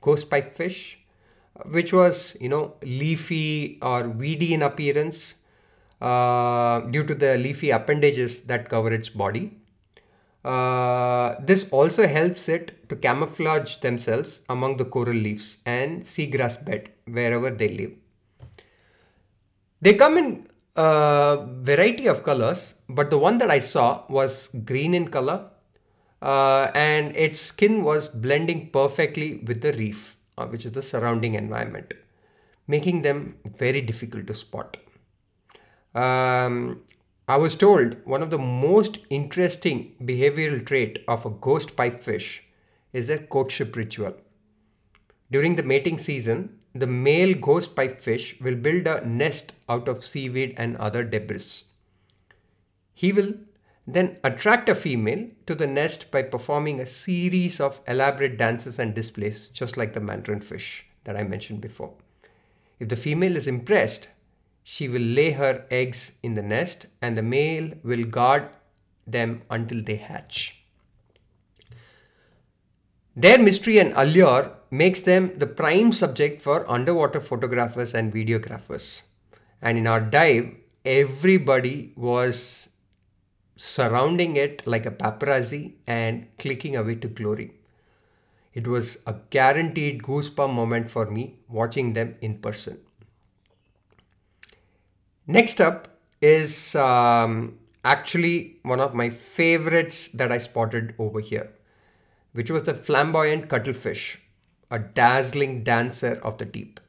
ghost 0.00 0.28
pipefish, 0.28 0.96
which 1.70 1.92
was, 1.92 2.36
you 2.40 2.48
know, 2.48 2.74
leafy 2.82 3.78
or 3.80 4.08
weedy 4.08 4.52
in 4.52 4.62
appearance 4.62 5.36
uh, 6.00 6.80
due 6.80 7.04
to 7.04 7.14
the 7.14 7.38
leafy 7.38 7.70
appendages 7.70 8.42
that 8.42 8.68
cover 8.68 8.92
its 8.92 9.08
body. 9.08 9.52
Uh, 10.44 11.36
this 11.40 11.68
also 11.70 12.08
helps 12.08 12.48
it 12.48 12.88
to 12.88 12.96
camouflage 12.96 13.76
themselves 13.76 14.42
among 14.48 14.76
the 14.76 14.84
coral 14.84 15.14
leaves 15.14 15.58
and 15.64 16.04
seagrass 16.04 16.64
bed 16.64 16.90
wherever 17.06 17.50
they 17.50 17.68
live. 17.68 17.92
They 19.80 19.94
come 19.94 20.18
in 20.18 20.48
a 20.74 21.46
variety 21.60 22.06
of 22.06 22.22
colors, 22.22 22.74
but 22.88 23.10
the 23.10 23.18
one 23.18 23.38
that 23.38 23.50
I 23.50 23.58
saw 23.58 24.04
was 24.08 24.48
green 24.64 24.94
in 24.94 25.08
color 25.08 25.50
uh, 26.22 26.70
and 26.74 27.14
its 27.16 27.40
skin 27.40 27.82
was 27.82 28.08
blending 28.08 28.70
perfectly 28.70 29.42
with 29.46 29.60
the 29.60 29.72
reef, 29.74 30.16
uh, 30.38 30.46
which 30.46 30.64
is 30.64 30.72
the 30.72 30.82
surrounding 30.82 31.34
environment, 31.34 31.94
making 32.66 33.02
them 33.02 33.36
very 33.56 33.80
difficult 33.80 34.26
to 34.26 34.34
spot. 34.34 34.76
Um, 35.94 36.82
I 37.28 37.36
was 37.36 37.56
told 37.56 37.96
one 38.04 38.22
of 38.22 38.30
the 38.30 38.38
most 38.38 38.98
interesting 39.10 39.94
behavioral 40.02 40.64
trait 40.64 41.02
of 41.08 41.26
a 41.26 41.30
ghost 41.30 41.74
pipefish 41.74 42.40
is 42.92 43.08
their 43.08 43.18
courtship 43.18 43.74
ritual. 43.74 44.14
During 45.30 45.56
the 45.56 45.62
mating 45.62 45.98
season, 45.98 46.55
the 46.80 46.86
male 46.86 47.34
ghost 47.34 47.76
pipe 47.76 48.00
fish 48.00 48.36
will 48.40 48.56
build 48.56 48.86
a 48.86 49.06
nest 49.06 49.54
out 49.68 49.88
of 49.88 50.04
seaweed 50.04 50.54
and 50.56 50.76
other 50.76 51.04
debris. 51.04 51.62
He 52.94 53.12
will 53.12 53.34
then 53.86 54.16
attract 54.24 54.68
a 54.68 54.74
female 54.74 55.28
to 55.46 55.54
the 55.54 55.66
nest 55.66 56.10
by 56.10 56.22
performing 56.22 56.80
a 56.80 56.86
series 56.86 57.60
of 57.60 57.80
elaborate 57.86 58.36
dances 58.36 58.78
and 58.78 58.94
displays, 58.94 59.48
just 59.48 59.76
like 59.76 59.92
the 59.92 60.00
mandarin 60.00 60.40
fish 60.40 60.86
that 61.04 61.16
I 61.16 61.22
mentioned 61.22 61.60
before. 61.60 61.94
If 62.80 62.88
the 62.88 62.96
female 62.96 63.36
is 63.36 63.46
impressed, 63.46 64.08
she 64.64 64.88
will 64.88 65.02
lay 65.02 65.30
her 65.30 65.64
eggs 65.70 66.12
in 66.22 66.34
the 66.34 66.42
nest 66.42 66.86
and 67.00 67.16
the 67.16 67.22
male 67.22 67.70
will 67.84 68.04
guard 68.04 68.48
them 69.06 69.42
until 69.50 69.82
they 69.82 69.96
hatch. 69.96 70.64
Their 73.14 73.38
mystery 73.38 73.78
and 73.78 73.92
allure 73.94 74.55
makes 74.70 75.00
them 75.00 75.38
the 75.38 75.46
prime 75.46 75.92
subject 75.92 76.42
for 76.42 76.68
underwater 76.70 77.20
photographers 77.20 77.94
and 77.94 78.12
videographers. 78.12 79.02
And 79.62 79.78
in 79.78 79.86
our 79.86 80.00
dive, 80.00 80.54
everybody 80.84 81.92
was 81.96 82.68
surrounding 83.56 84.36
it 84.36 84.66
like 84.66 84.86
a 84.86 84.90
paparazzi 84.90 85.74
and 85.86 86.26
clicking 86.38 86.76
away 86.76 86.96
to 86.96 87.08
glory. 87.08 87.52
It 88.52 88.66
was 88.66 88.98
a 89.06 89.14
guaranteed 89.30 90.02
goosebump 90.02 90.52
moment 90.52 90.90
for 90.90 91.10
me 91.10 91.38
watching 91.48 91.92
them 91.92 92.16
in 92.20 92.38
person. 92.38 92.78
Next 95.26 95.60
up 95.60 95.88
is 96.20 96.74
um, 96.74 97.58
actually 97.84 98.56
one 98.62 98.80
of 98.80 98.94
my 98.94 99.10
favorites 99.10 100.08
that 100.08 100.30
I 100.30 100.38
spotted 100.38 100.94
over 100.98 101.20
here, 101.20 101.50
which 102.32 102.50
was 102.50 102.62
the 102.62 102.74
flamboyant 102.74 103.48
cuttlefish, 103.48 104.20
a 104.70 104.78
dazzling 104.78 105.62
dancer 105.62 106.20
of 106.22 106.38
the 106.38 106.44
deep. 106.44 106.80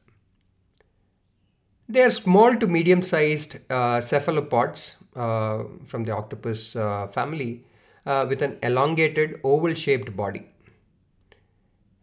They 1.88 2.02
are 2.02 2.10
small 2.10 2.54
to 2.54 2.66
medium 2.66 3.02
sized 3.02 3.58
uh, 3.70 4.00
cephalopods 4.00 4.96
uh, 5.16 5.64
from 5.86 6.04
the 6.04 6.12
octopus 6.12 6.76
uh, 6.76 7.06
family 7.08 7.64
uh, 8.04 8.26
with 8.28 8.42
an 8.42 8.58
elongated 8.62 9.40
oval 9.42 9.74
shaped 9.74 10.14
body. 10.16 10.46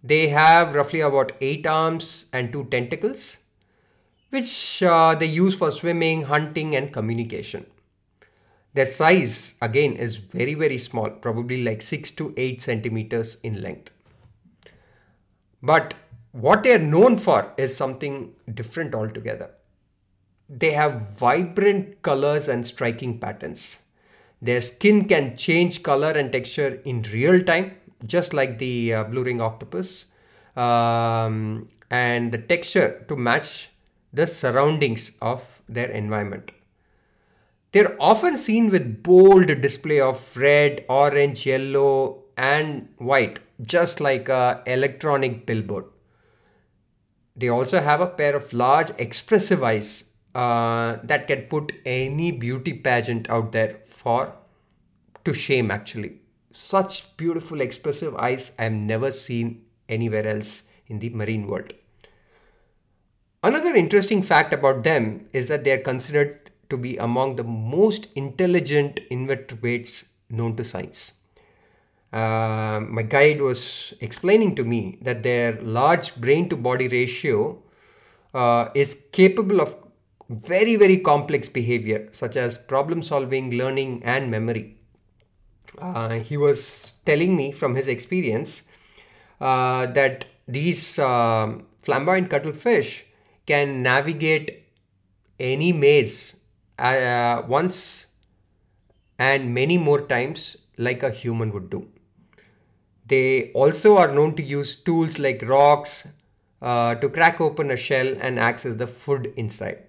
They 0.03 0.27
have 0.29 0.75
roughly 0.75 1.01
about 1.01 1.31
eight 1.41 1.65
arms 1.65 2.27
and 2.31 2.51
two 2.51 2.65
tentacles, 2.65 3.37
which 4.29 4.83
uh, 4.83 5.15
they 5.15 5.25
use 5.25 5.55
for 5.55 5.71
swimming, 5.71 6.23
hunting, 6.23 6.75
and 6.75 6.93
communication. 6.93 7.65
Their 8.73 8.85
size, 8.85 9.55
again, 9.61 9.93
is 9.93 10.17
very, 10.17 10.53
very 10.53 10.77
small, 10.77 11.09
probably 11.09 11.63
like 11.63 11.81
6 11.81 12.11
to 12.11 12.33
8 12.35 12.61
centimeters 12.61 13.37
in 13.41 13.61
length. 13.61 13.91
But 15.65 15.95
what 16.31 16.61
they 16.61 16.73
are 16.73 16.79
known 16.93 17.17
for 17.17 17.51
is 17.57 17.75
something 17.75 18.33
different 18.53 18.93
altogether. 18.93 19.49
They 20.47 20.71
have 20.71 21.09
vibrant 21.17 22.03
colors 22.03 22.47
and 22.47 22.67
striking 22.67 23.19
patterns. 23.19 23.79
Their 24.41 24.61
skin 24.61 25.05
can 25.05 25.37
change 25.37 25.81
color 25.81 26.11
and 26.11 26.31
texture 26.31 26.81
in 26.85 27.01
real 27.11 27.41
time, 27.43 27.77
just 28.05 28.31
like 28.33 28.59
the 28.59 28.93
uh, 28.93 29.03
blue 29.05 29.23
ring 29.23 29.41
octopus, 29.41 30.05
um, 30.55 31.69
and 31.89 32.31
the 32.31 32.37
texture 32.37 33.03
to 33.07 33.15
match 33.15 33.69
the 34.13 34.27
surroundings 34.27 35.13
of 35.19 35.41
their 35.67 35.89
environment. 35.89 36.51
They're 37.71 37.95
often 37.99 38.37
seen 38.37 38.69
with 38.69 39.01
bold 39.01 39.47
display 39.61 39.99
of 39.99 40.37
red, 40.37 40.85
orange, 40.87 41.47
yellow, 41.47 42.24
and 42.37 42.89
white, 42.97 43.39
just 43.61 43.99
like 43.99 44.29
a 44.29 44.63
electronic 44.65 45.45
billboard. 45.45 45.85
They 47.35 47.49
also 47.49 47.81
have 47.81 48.01
a 48.01 48.07
pair 48.07 48.35
of 48.35 48.53
large 48.53 48.91
expressive 48.97 49.63
eyes 49.63 50.05
uh, 50.33 50.97
that 51.03 51.27
can 51.27 51.43
put 51.43 51.71
any 51.85 52.31
beauty 52.31 52.73
pageant 52.73 53.29
out 53.29 53.51
there 53.51 53.79
for 53.85 54.33
to 55.23 55.33
shame 55.33 55.71
actually. 55.71 56.19
Such 56.51 57.17
beautiful 57.17 57.61
expressive 57.61 58.15
eyes 58.15 58.51
I 58.57 58.63
have 58.63 58.73
never 58.73 59.11
seen 59.11 59.65
anywhere 59.89 60.27
else 60.27 60.63
in 60.87 60.99
the 60.99 61.09
marine 61.09 61.47
world. 61.47 61.73
Another 63.43 63.75
interesting 63.75 64.23
fact 64.23 64.53
about 64.53 64.83
them 64.83 65.27
is 65.33 65.47
that 65.49 65.63
they 65.63 65.71
are 65.71 65.81
considered 65.81 66.51
to 66.69 66.77
be 66.77 66.97
among 66.97 67.35
the 67.35 67.43
most 67.43 68.07
intelligent 68.15 68.99
invertebrates 69.09 70.05
known 70.29 70.55
to 70.55 70.63
science. 70.63 71.13
Uh, 72.15 72.79
my 72.87 73.01
guide 73.03 73.41
was 73.41 73.93
explaining 73.99 74.55
to 74.55 74.63
me 74.63 74.97
that 75.01 75.23
their 75.23 75.61
large 75.61 76.15
brain 76.15 76.47
to 76.49 76.55
body 76.55 76.87
ratio 76.87 77.61
uh, 78.33 78.69
is 78.73 79.03
capable 79.11 79.59
of 79.61 79.75
very, 80.29 80.75
very 80.77 80.97
complex 80.97 81.49
behavior, 81.49 82.07
such 82.11 82.37
as 82.37 82.57
problem 82.57 83.01
solving, 83.03 83.51
learning, 83.51 84.01
and 84.05 84.31
memory. 84.31 84.77
Uh, 85.77 86.19
he 86.19 86.37
was 86.37 86.93
telling 87.05 87.35
me 87.35 87.51
from 87.51 87.75
his 87.75 87.87
experience 87.87 88.63
uh, 89.41 89.85
that 89.87 90.25
these 90.47 90.97
um, 90.99 91.65
flamboyant 91.81 92.29
cuttlefish 92.29 93.05
can 93.45 93.83
navigate 93.83 94.63
any 95.39 95.73
maze 95.73 96.37
uh, 96.79 97.43
once 97.47 98.07
and 99.19 99.53
many 99.53 99.77
more 99.77 100.01
times 100.01 100.57
like 100.77 101.03
a 101.03 101.09
human 101.09 101.51
would 101.53 101.69
do. 101.69 101.87
They 103.07 103.51
also 103.53 103.97
are 103.97 104.11
known 104.11 104.35
to 104.35 104.43
use 104.43 104.75
tools 104.75 105.19
like 105.19 105.41
rocks 105.43 106.07
uh, 106.61 106.95
to 106.95 107.09
crack 107.09 107.39
open 107.39 107.71
a 107.71 107.77
shell 107.77 108.15
and 108.19 108.39
access 108.39 108.75
the 108.75 108.87
food 108.87 109.33
inside. 109.35 109.83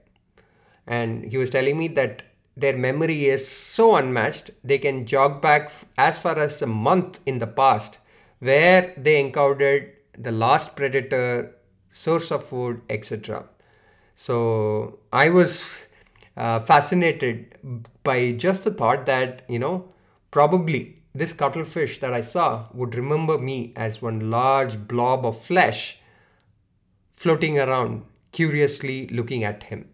And 0.86 1.24
he 1.24 1.38
was 1.38 1.50
telling 1.50 1.78
me 1.78 1.88
that 1.88 2.22
their 2.56 2.76
memory 2.76 3.26
is 3.26 3.46
so 3.46 3.96
unmatched, 3.96 4.50
they 4.64 4.78
can 4.78 5.06
jog 5.06 5.42
back 5.42 5.70
as 5.98 6.18
far 6.18 6.38
as 6.38 6.62
a 6.62 6.66
month 6.66 7.20
in 7.26 7.38
the 7.38 7.46
past 7.46 7.98
where 8.38 8.94
they 8.96 9.20
encountered 9.20 9.92
the 10.18 10.32
last 10.32 10.76
predator, 10.76 11.54
source 11.90 12.30
of 12.30 12.44
food, 12.46 12.80
etc. 12.88 13.44
So 14.14 14.98
I 15.12 15.30
was 15.30 15.86
uh, 16.36 16.60
fascinated 16.60 17.58
by 18.02 18.32
just 18.32 18.64
the 18.64 18.70
thought 18.72 19.06
that, 19.06 19.44
you 19.48 19.58
know, 19.58 19.88
probably 20.30 20.95
this 21.18 21.32
cuttlefish 21.32 21.98
that 22.00 22.12
I 22.12 22.20
saw 22.20 22.68
would 22.74 22.94
remember 22.94 23.38
me 23.38 23.72
as 23.76 24.02
one 24.02 24.30
large 24.30 24.86
blob 24.86 25.24
of 25.24 25.40
flesh 25.40 25.98
floating 27.14 27.58
around, 27.58 28.04
curiously 28.32 29.08
looking 29.08 29.44
at 29.44 29.64
him. 29.64 29.88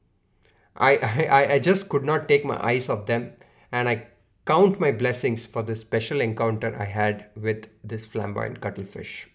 I, 0.76 0.96
I, 0.96 1.52
I 1.54 1.58
just 1.58 1.88
could 1.88 2.04
not 2.04 2.28
take 2.28 2.44
my 2.44 2.62
eyes 2.64 2.88
off 2.88 3.06
them, 3.06 3.32
and 3.70 3.88
I 3.88 4.08
count 4.44 4.80
my 4.80 4.92
blessings 4.92 5.46
for 5.46 5.62
the 5.62 5.74
special 5.76 6.20
encounter 6.20 6.76
I 6.78 6.84
had 6.84 7.26
with 7.36 7.68
this 7.84 8.04
flamboyant 8.04 8.60
cuttlefish. 8.60 9.28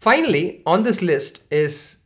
Finally, 0.00 0.62
on 0.64 0.84
this 0.84 1.02
list 1.02 1.42
is 1.50 1.96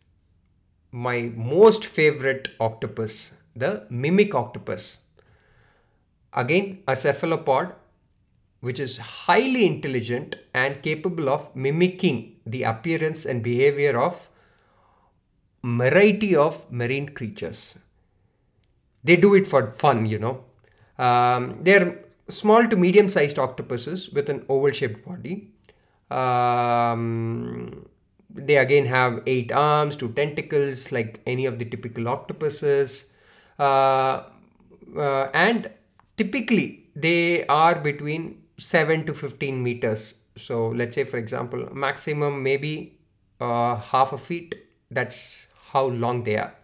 my 0.91 1.31
most 1.35 1.85
favorite 1.85 2.49
octopus, 2.59 3.33
the 3.55 3.87
mimic 3.91 4.35
octopus. 4.35 4.99
Again, 6.35 6.83
a 6.89 6.97
cephalopod 6.97 7.75
which 8.61 8.79
is 8.79 8.97
highly 8.97 9.67
intelligent 9.67 10.37
and 10.55 10.83
capable 10.83 11.29
of 11.29 11.55
mimicking 11.55 12.37
the 12.47 12.63
appearance 12.63 13.25
and 13.27 13.43
behavior 13.43 14.01
of 14.01 14.29
variety 15.65 16.35
of 16.37 16.71
marine 16.71 17.09
creatures. 17.09 17.79
They 19.03 19.17
do 19.17 19.35
it 19.35 19.49
for 19.49 19.73
fun, 19.73 20.07
you 20.07 20.21
know. 20.21 20.45
Um, 20.97 21.59
they're 21.63 22.05
small 22.29 22.69
to 22.69 22.77
medium 22.77 23.09
sized 23.09 23.39
octopuses 23.39 24.11
with 24.11 24.31
an 24.31 24.45
oval 24.49 24.71
shaped 24.71 25.05
body. 25.05 25.51
Um, 26.11 27.87
they 28.33 28.59
again 28.59 28.87
have 28.87 29.23
eight 29.27 29.51
arms, 29.51 29.97
two 29.97 30.13
tentacles, 30.13 30.93
like 30.93 31.21
any 31.27 31.47
of 31.47 31.59
the 31.59 31.65
typical 31.65 32.09
octopuses. 32.09 33.07
Uh, 33.59 34.25
uh, 34.97 35.29
and 35.35 35.69
typically, 36.17 36.87
they 36.95 37.47
are 37.47 37.75
between 37.81 38.43
7 38.59 39.07
to 39.07 39.15
15 39.15 39.63
meters. 39.63 40.15
So, 40.37 40.69
let's 40.69 40.95
say, 40.95 41.05
for 41.05 41.19
example, 41.19 41.69
maximum 41.73 42.43
maybe 42.43 42.99
uh, 43.41 43.77
half 43.77 44.13
a 44.13 44.19
feet. 44.19 44.55
That's 44.91 45.47
how 45.73 45.87
long 45.87 46.23
they 46.23 46.37
are. 46.37 46.55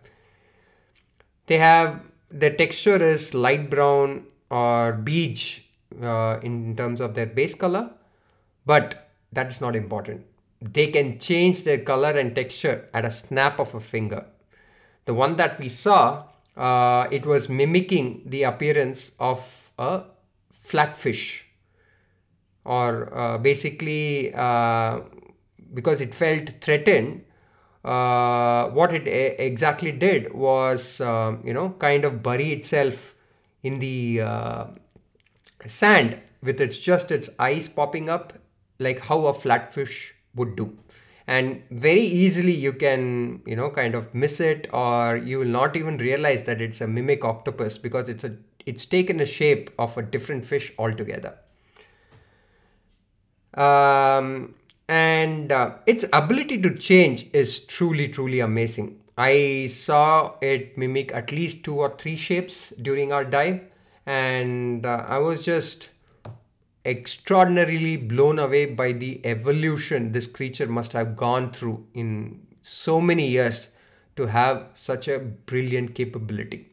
They 1.46 1.58
have 1.58 2.00
the 2.30 2.50
texture 2.50 3.02
is 3.02 3.34
light 3.34 3.70
brown 3.70 4.26
or 4.50 4.92
beige 4.92 5.60
uh, 6.02 6.40
in 6.42 6.76
terms 6.76 7.00
of 7.00 7.14
their 7.14 7.26
base 7.26 7.54
color, 7.54 7.90
but 8.66 9.08
that's 9.32 9.60
not 9.60 9.74
important 9.74 10.24
they 10.60 10.88
can 10.88 11.18
change 11.18 11.64
their 11.64 11.78
color 11.78 12.10
and 12.10 12.34
texture 12.34 12.88
at 12.92 13.04
a 13.04 13.10
snap 13.10 13.58
of 13.58 13.74
a 13.74 13.80
finger. 13.80 14.24
The 15.04 15.14
one 15.14 15.36
that 15.36 15.58
we 15.58 15.68
saw, 15.68 16.24
uh, 16.58 17.08
it 17.10 17.24
was 17.26 17.48
mimicking 17.48 18.22
the 18.26 18.42
appearance 18.44 19.12
of 19.20 19.70
a 19.78 20.02
flatfish. 20.66 21.42
Or 22.64 23.14
uh, 23.16 23.38
basically 23.38 24.32
uh, 24.34 25.00
because 25.72 26.00
it 26.02 26.14
felt 26.14 26.50
threatened 26.60 27.24
uh, 27.84 28.68
what 28.70 28.92
it 28.92 29.06
a- 29.06 29.42
exactly 29.42 29.90
did 29.92 30.34
was 30.34 31.00
um, 31.00 31.42
you 31.46 31.54
know 31.54 31.70
kind 31.78 32.04
of 32.04 32.22
bury 32.22 32.52
itself 32.52 33.14
in 33.62 33.78
the 33.78 34.20
uh, 34.20 34.66
sand 35.66 36.18
with 36.42 36.60
its 36.60 36.78
just 36.78 37.10
its 37.10 37.30
eyes 37.38 37.68
popping 37.68 38.08
up 38.08 38.32
like 38.78 39.00
how 39.00 39.26
a 39.26 39.34
flatfish 39.34 40.10
would 40.34 40.56
do 40.56 40.76
and 41.28 41.62
very 41.70 42.02
easily 42.02 42.52
you 42.52 42.72
can 42.72 43.42
you 43.46 43.54
know 43.54 43.70
kind 43.70 43.94
of 43.94 44.12
miss 44.14 44.40
it 44.40 44.66
or 44.72 45.16
you 45.16 45.38
will 45.38 45.54
not 45.60 45.76
even 45.76 45.98
realize 45.98 46.42
that 46.44 46.60
it's 46.60 46.80
a 46.80 46.88
mimic 46.88 47.24
octopus 47.24 47.76
because 47.78 48.08
it's 48.08 48.24
a 48.24 48.34
it's 48.66 48.86
taken 48.86 49.20
a 49.20 49.26
shape 49.26 49.70
of 49.78 49.96
a 49.96 50.02
different 50.02 50.44
fish 50.44 50.72
altogether. 50.78 51.34
Um, 53.54 54.54
and 54.88 55.50
uh, 55.52 55.76
its 55.86 56.04
ability 56.12 56.60
to 56.62 56.74
change 56.76 57.26
is 57.32 57.60
truly 57.60 58.08
truly 58.08 58.40
amazing. 58.40 59.00
I 59.16 59.66
saw 59.66 60.34
it 60.40 60.78
mimic 60.78 61.12
at 61.12 61.32
least 61.32 61.64
two 61.64 61.76
or 61.76 61.96
three 61.96 62.16
shapes 62.16 62.72
during 62.82 63.12
our 63.12 63.24
dive 63.24 63.62
and 64.08 64.86
uh, 64.86 65.04
i 65.06 65.18
was 65.18 65.44
just 65.44 65.90
extraordinarily 66.84 67.96
blown 67.96 68.38
away 68.38 68.66
by 68.66 68.92
the 68.92 69.20
evolution 69.24 70.12
this 70.12 70.26
creature 70.26 70.66
must 70.66 70.92
have 70.92 71.16
gone 71.16 71.52
through 71.52 71.86
in 71.94 72.46
so 72.62 73.00
many 73.00 73.28
years 73.28 73.68
to 74.16 74.26
have 74.26 74.66
such 74.74 75.08
a 75.08 75.18
brilliant 75.18 75.94
capability. 75.94 76.70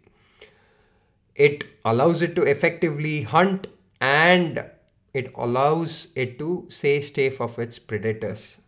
It 1.35 1.65
allows 1.83 2.21
it 2.21 2.35
to 2.35 2.43
effectively 2.43 3.23
hunt 3.23 3.67
and 3.99 4.65
it 5.13 5.31
allows 5.35 6.07
it 6.15 6.39
to 6.39 6.65
stay 6.69 7.01
safe 7.01 7.39
of 7.41 7.57
its 7.59 7.79
predators. 7.79 8.59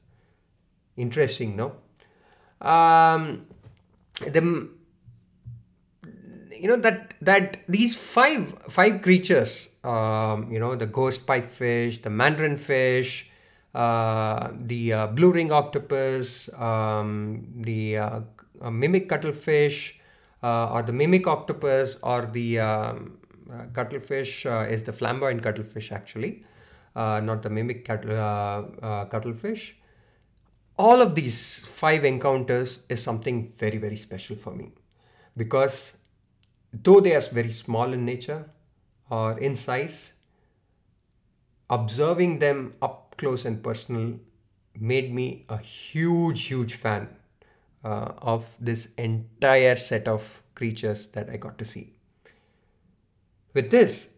Interesting, 0.95 1.55
no? 1.55 1.75
Um, 2.61 3.47
the 4.21 4.69
you 6.59 6.67
know 6.67 6.77
that 6.77 7.13
that 7.21 7.57
these 7.67 7.95
five 7.95 8.53
five 8.69 9.01
creatures 9.01 9.69
um, 9.83 10.51
you 10.51 10.59
know 10.59 10.75
the 10.75 10.85
ghost 10.85 11.25
pipefish 11.25 12.01
the 12.01 12.09
mandarin 12.09 12.57
fish 12.57 13.29
uh, 13.75 14.49
the 14.61 14.93
uh, 14.93 15.07
blue 15.07 15.31
ring 15.31 15.51
octopus 15.51 16.49
um, 16.57 17.45
the 17.61 17.97
uh, 17.97 18.21
mimic 18.71 19.07
cuttlefish 19.09 19.99
uh, 20.43 20.73
or 20.73 20.81
the 20.83 20.93
mimic 20.93 21.27
octopus 21.27 21.97
or 22.03 22.25
the 22.33 22.59
um, 22.59 23.17
uh, 23.51 23.63
cuttlefish 23.73 24.45
uh, 24.45 24.65
is 24.69 24.83
the 24.83 24.93
flamboyant 24.93 25.43
cuttlefish 25.43 25.91
actually 25.91 26.43
not 26.95 27.43
the 27.43 27.49
mimic 27.49 27.85
cuttle, 27.85 29.07
cuttlefish 29.11 29.75
all 30.79 30.99
of 30.99 31.13
these 31.13 31.59
five 31.65 32.03
encounters 32.03 32.79
is 32.89 33.01
something 33.01 33.53
very 33.57 33.77
very 33.77 33.95
special 33.95 34.35
for 34.35 34.51
me 34.55 34.71
because 35.35 35.96
though 36.73 36.99
they 36.99 37.15
are 37.15 37.21
very 37.21 37.51
small 37.51 37.93
in 37.93 38.05
nature 38.05 38.49
or 39.09 39.39
in 39.39 39.55
size, 39.55 40.13
observing 41.69 42.39
them 42.39 42.73
up 42.81 43.15
close 43.17 43.45
and 43.45 43.63
personal 43.63 44.19
made 44.79 45.13
me 45.13 45.45
a 45.49 45.57
huge, 45.57 46.43
huge 46.43 46.75
fan 46.75 47.09
uh, 47.83 48.13
of 48.19 48.47
this 48.59 48.89
entire 48.97 49.75
set 49.75 50.07
of 50.07 50.41
creatures 50.55 51.07
that 51.07 51.29
I 51.29 51.37
got 51.37 51.57
to 51.59 51.65
see. 51.65 51.93
With 53.53 53.71
this, 53.71 54.09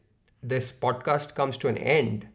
this 0.43 0.71
podcast 0.71 1.35
comes 1.35 1.57
to 1.57 1.67
an 1.67 1.77
end. 1.77 2.27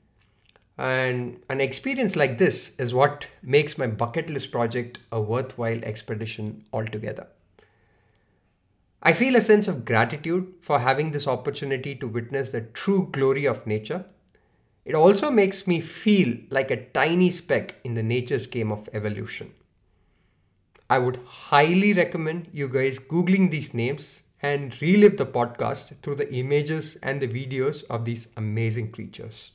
And 0.77 1.41
an 1.49 1.61
experience 1.61 2.17
like 2.17 2.39
this 2.39 2.75
is 2.79 2.93
what 2.93 3.29
makes 3.43 3.79
my 3.79 3.87
bucket 3.87 4.29
list 4.29 4.51
project 4.51 4.99
a 5.13 5.21
worthwhile 5.21 5.85
expedition 5.85 6.65
altogether. 6.73 7.29
I 9.07 9.13
feel 9.13 9.37
a 9.37 9.43
sense 9.43 9.69
of 9.69 9.85
gratitude 9.85 10.55
for 10.63 10.79
having 10.79 11.11
this 11.11 11.29
opportunity 11.29 11.95
to 11.97 12.09
witness 12.09 12.53
the 12.53 12.63
true 12.63 13.11
glory 13.13 13.45
of 13.45 13.67
nature. 13.67 14.07
It 14.87 14.95
also 14.95 15.31
makes 15.31 15.67
me 15.67 15.81
feel 15.81 16.39
like 16.49 16.71
a 16.71 16.87
tiny 16.87 17.29
speck 17.29 17.75
in 17.85 17.93
the 17.93 18.03
nature's 18.03 18.47
game 18.47 18.73
of 18.73 18.89
evolution. 18.95 19.53
I 20.89 21.01
would 21.01 21.21
highly 21.27 21.93
recommend 21.93 22.49
you 22.53 22.67
guys 22.67 22.99
Googling 22.99 23.51
these 23.51 23.75
names 23.75 24.23
and 24.41 24.81
relive 24.81 25.19
the 25.19 25.27
podcast 25.27 26.01
through 26.01 26.15
the 26.15 26.33
images 26.33 26.97
and 27.03 27.21
the 27.21 27.29
videos 27.29 27.85
of 27.91 28.07
these 28.07 28.29
amazing 28.39 28.91
creatures. 28.93 29.53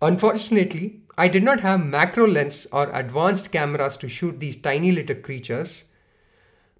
Unfortunately, 0.00 1.00
I 1.18 1.28
did 1.28 1.42
not 1.42 1.60
have 1.60 1.84
macro 1.84 2.26
lens 2.26 2.66
or 2.72 2.90
advanced 2.92 3.52
cameras 3.52 3.96
to 3.98 4.08
shoot 4.08 4.40
these 4.40 4.56
tiny 4.56 4.92
little 4.92 5.16
creatures 5.16 5.84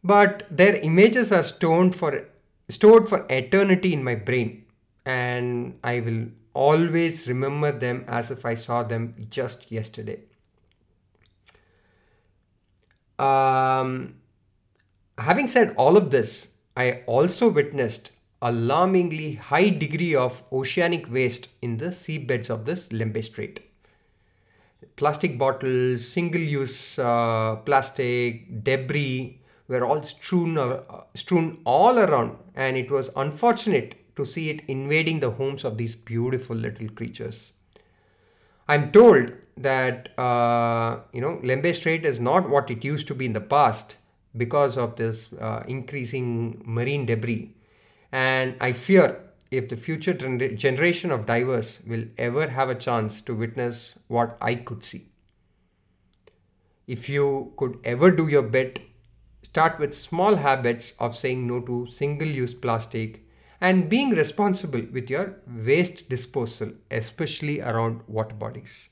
but 0.03 0.47
their 0.51 0.77
images 0.77 1.33
are 1.33 1.43
stored 1.43 1.95
for 1.95 2.25
stored 2.69 3.09
for 3.09 3.27
eternity 3.31 3.93
in 3.93 4.03
my 4.05 4.15
brain 4.15 4.65
and 5.05 5.79
i 5.83 6.01
will 6.01 6.27
always 6.55 7.27
remember 7.29 7.73
them 7.79 8.05
as 8.09 8.31
if 8.31 8.45
i 8.45 8.55
saw 8.55 8.83
them 8.83 9.15
just 9.31 9.71
yesterday 9.71 10.19
um, 13.19 14.15
having 15.19 15.47
said 15.47 15.75
all 15.77 15.97
of 15.97 16.11
this 16.11 16.51
i 16.77 17.03
also 17.07 17.49
witnessed 17.49 18.13
alarmingly 18.41 19.35
high 19.35 19.69
degree 19.69 20.15
of 20.15 20.43
oceanic 20.53 21.11
waste 21.11 21.49
in 21.61 21.77
the 21.79 21.87
seabeds 21.87 22.51
of 22.51 22.65
this 22.65 22.89
Lembeh 22.89 23.25
Strait. 23.25 23.61
Plastic 24.97 25.39
bottles, 25.39 26.07
single 26.07 26.41
use 26.41 26.99
uh, 26.99 27.57
plastic, 27.65 28.65
debris, 28.65 29.41
were 29.69 29.85
all 29.85 30.03
strewn, 30.03 30.59
uh, 30.59 30.81
strewn 31.15 31.59
all 31.65 31.99
around, 31.99 32.37
and 32.55 32.77
it 32.77 32.91
was 32.91 33.11
unfortunate 33.15 34.17
to 34.17 34.25
see 34.25 34.51
it 34.51 34.63
invading 34.67 35.21
the 35.21 35.31
homes 35.33 35.65
of 35.65 35.77
these 35.77 35.95
beautiful 35.95 36.57
little 36.57 36.89
creatures. 36.89 37.53
I'm 38.67 38.91
told 38.91 39.33
that 39.57 40.19
uh, 40.19 41.01
you 41.13 41.21
know 41.21 41.41
Lembeh 41.43 41.75
Strait 41.75 42.05
is 42.05 42.19
not 42.19 42.49
what 42.49 42.71
it 42.71 42.85
used 42.85 43.07
to 43.09 43.15
be 43.15 43.27
in 43.27 43.33
the 43.33 43.41
past 43.41 43.97
because 44.37 44.77
of 44.77 44.97
this 44.97 45.33
uh, 45.35 45.63
increasing 45.69 46.63
marine 46.65 47.07
debris, 47.07 47.55
and 48.11 48.57
I 48.61 48.73
fear 48.73 49.21
if 49.51 49.69
the 49.69 49.77
future 49.77 50.13
generation 50.13 51.11
of 51.11 51.25
divers 51.27 51.81
will 51.87 52.05
ever 52.19 52.49
have 52.49 52.69
a 52.69 52.75
chance 52.75 53.23
to 53.23 53.35
witness 53.35 53.99
what 54.09 54.37
I 54.41 54.57
could 54.57 54.85
see. 54.85 55.07
If 56.87 57.09
you 57.09 57.53
could 57.57 57.79
ever 57.85 58.11
do 58.11 58.29
your 58.29 58.43
bit 58.43 58.81
Start 59.49 59.79
with 59.79 59.95
small 59.97 60.37
habits 60.37 60.93
of 61.01 61.17
saying 61.17 61.47
no 61.47 61.61
to 61.61 61.87
single 61.87 62.29
use 62.29 62.53
plastic 62.53 63.25
and 63.63 63.89
being 63.89 64.11
responsible 64.11 64.83
with 64.93 65.09
your 65.09 65.37
waste 65.67 66.11
disposal, 66.11 66.73
especially 66.91 67.63
around 67.63 68.03
water 68.07 68.35
bodies. 68.35 68.91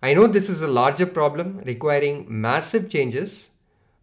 I 0.00 0.14
know 0.14 0.28
this 0.28 0.48
is 0.48 0.62
a 0.62 0.68
larger 0.68 1.06
problem 1.06 1.60
requiring 1.66 2.24
massive 2.28 2.88
changes, 2.88 3.50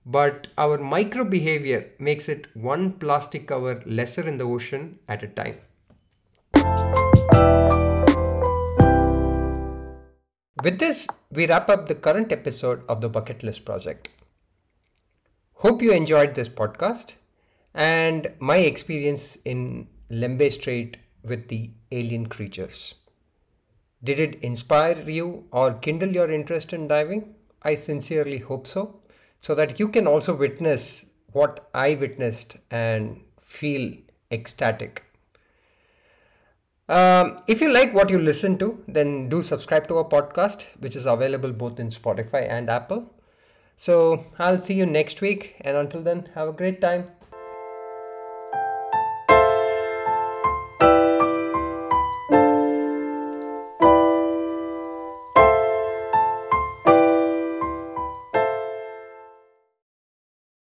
but 0.06 0.48
our 0.58 0.78
micro 0.78 1.24
behavior 1.24 1.90
makes 2.00 2.28
it 2.28 2.54
one 2.54 2.92
plastic 2.92 3.48
cover 3.48 3.82
lesser 3.86 4.28
in 4.28 4.38
the 4.38 4.44
ocean 4.44 5.00
at 5.08 5.24
a 5.24 5.28
time. 5.30 5.56
With 10.62 10.80
this, 10.80 11.08
we 11.32 11.48
wrap 11.48 11.70
up 11.70 11.88
the 11.88 11.96
current 11.96 12.34
episode 12.34 12.84
of 12.90 13.00
the 13.00 13.08
Bucket 13.08 13.42
List 13.42 13.64
Project. 13.64 14.10
Hope 15.60 15.82
you 15.82 15.94
enjoyed 15.94 16.36
this 16.36 16.50
podcast 16.50 17.14
and 17.74 18.34
my 18.40 18.58
experience 18.58 19.38
in 19.46 19.88
Lembeh 20.12 20.52
Strait 20.52 20.98
with 21.24 21.48
the 21.48 21.72
alien 21.94 22.28
creatures. 22.28 22.96
Did 24.04 24.20
it 24.20 24.36
inspire 24.44 25.00
you 25.10 25.46
or 25.52 25.76
kindle 25.76 26.10
your 26.10 26.30
interest 26.30 26.74
in 26.74 26.90
diving? 26.90 27.36
I 27.64 27.76
sincerely 27.76 28.40
hope 28.40 28.68
so, 28.68 29.00
so 29.40 29.56
that 29.56 29.80
you 29.80 29.88
can 29.88 30.08
also 30.08 30.36
witness 30.36 31.06
what 31.32 31.70
I 31.74 31.96
witnessed 31.96 32.58
and 32.70 33.22
feel 33.42 33.94
ecstatic. 34.32 35.04
Um, 36.90 37.40
if 37.48 37.62
you 37.62 37.74
like 37.74 37.94
what 37.94 38.10
you 38.10 38.20
listen 38.20 38.58
to, 38.58 38.84
then 38.90 39.30
do 39.30 39.42
subscribe 39.42 39.88
to 39.88 40.00
our 40.00 40.04
podcast, 40.04 40.66
which 40.80 40.98
is 40.98 41.06
available 41.06 41.54
both 41.54 41.80
in 41.80 41.88
Spotify 41.88 42.48
and 42.48 42.70
Apple. 42.70 43.15
So 43.76 44.26
I'll 44.40 44.58
see 44.62 44.74
you 44.74 44.86
next 44.86 45.22
week. 45.22 45.58
And 45.62 45.76
until 45.78 46.02
then, 46.02 46.30
have 46.36 46.48
a 46.48 46.54
great 46.54 46.82
time. 46.82 47.12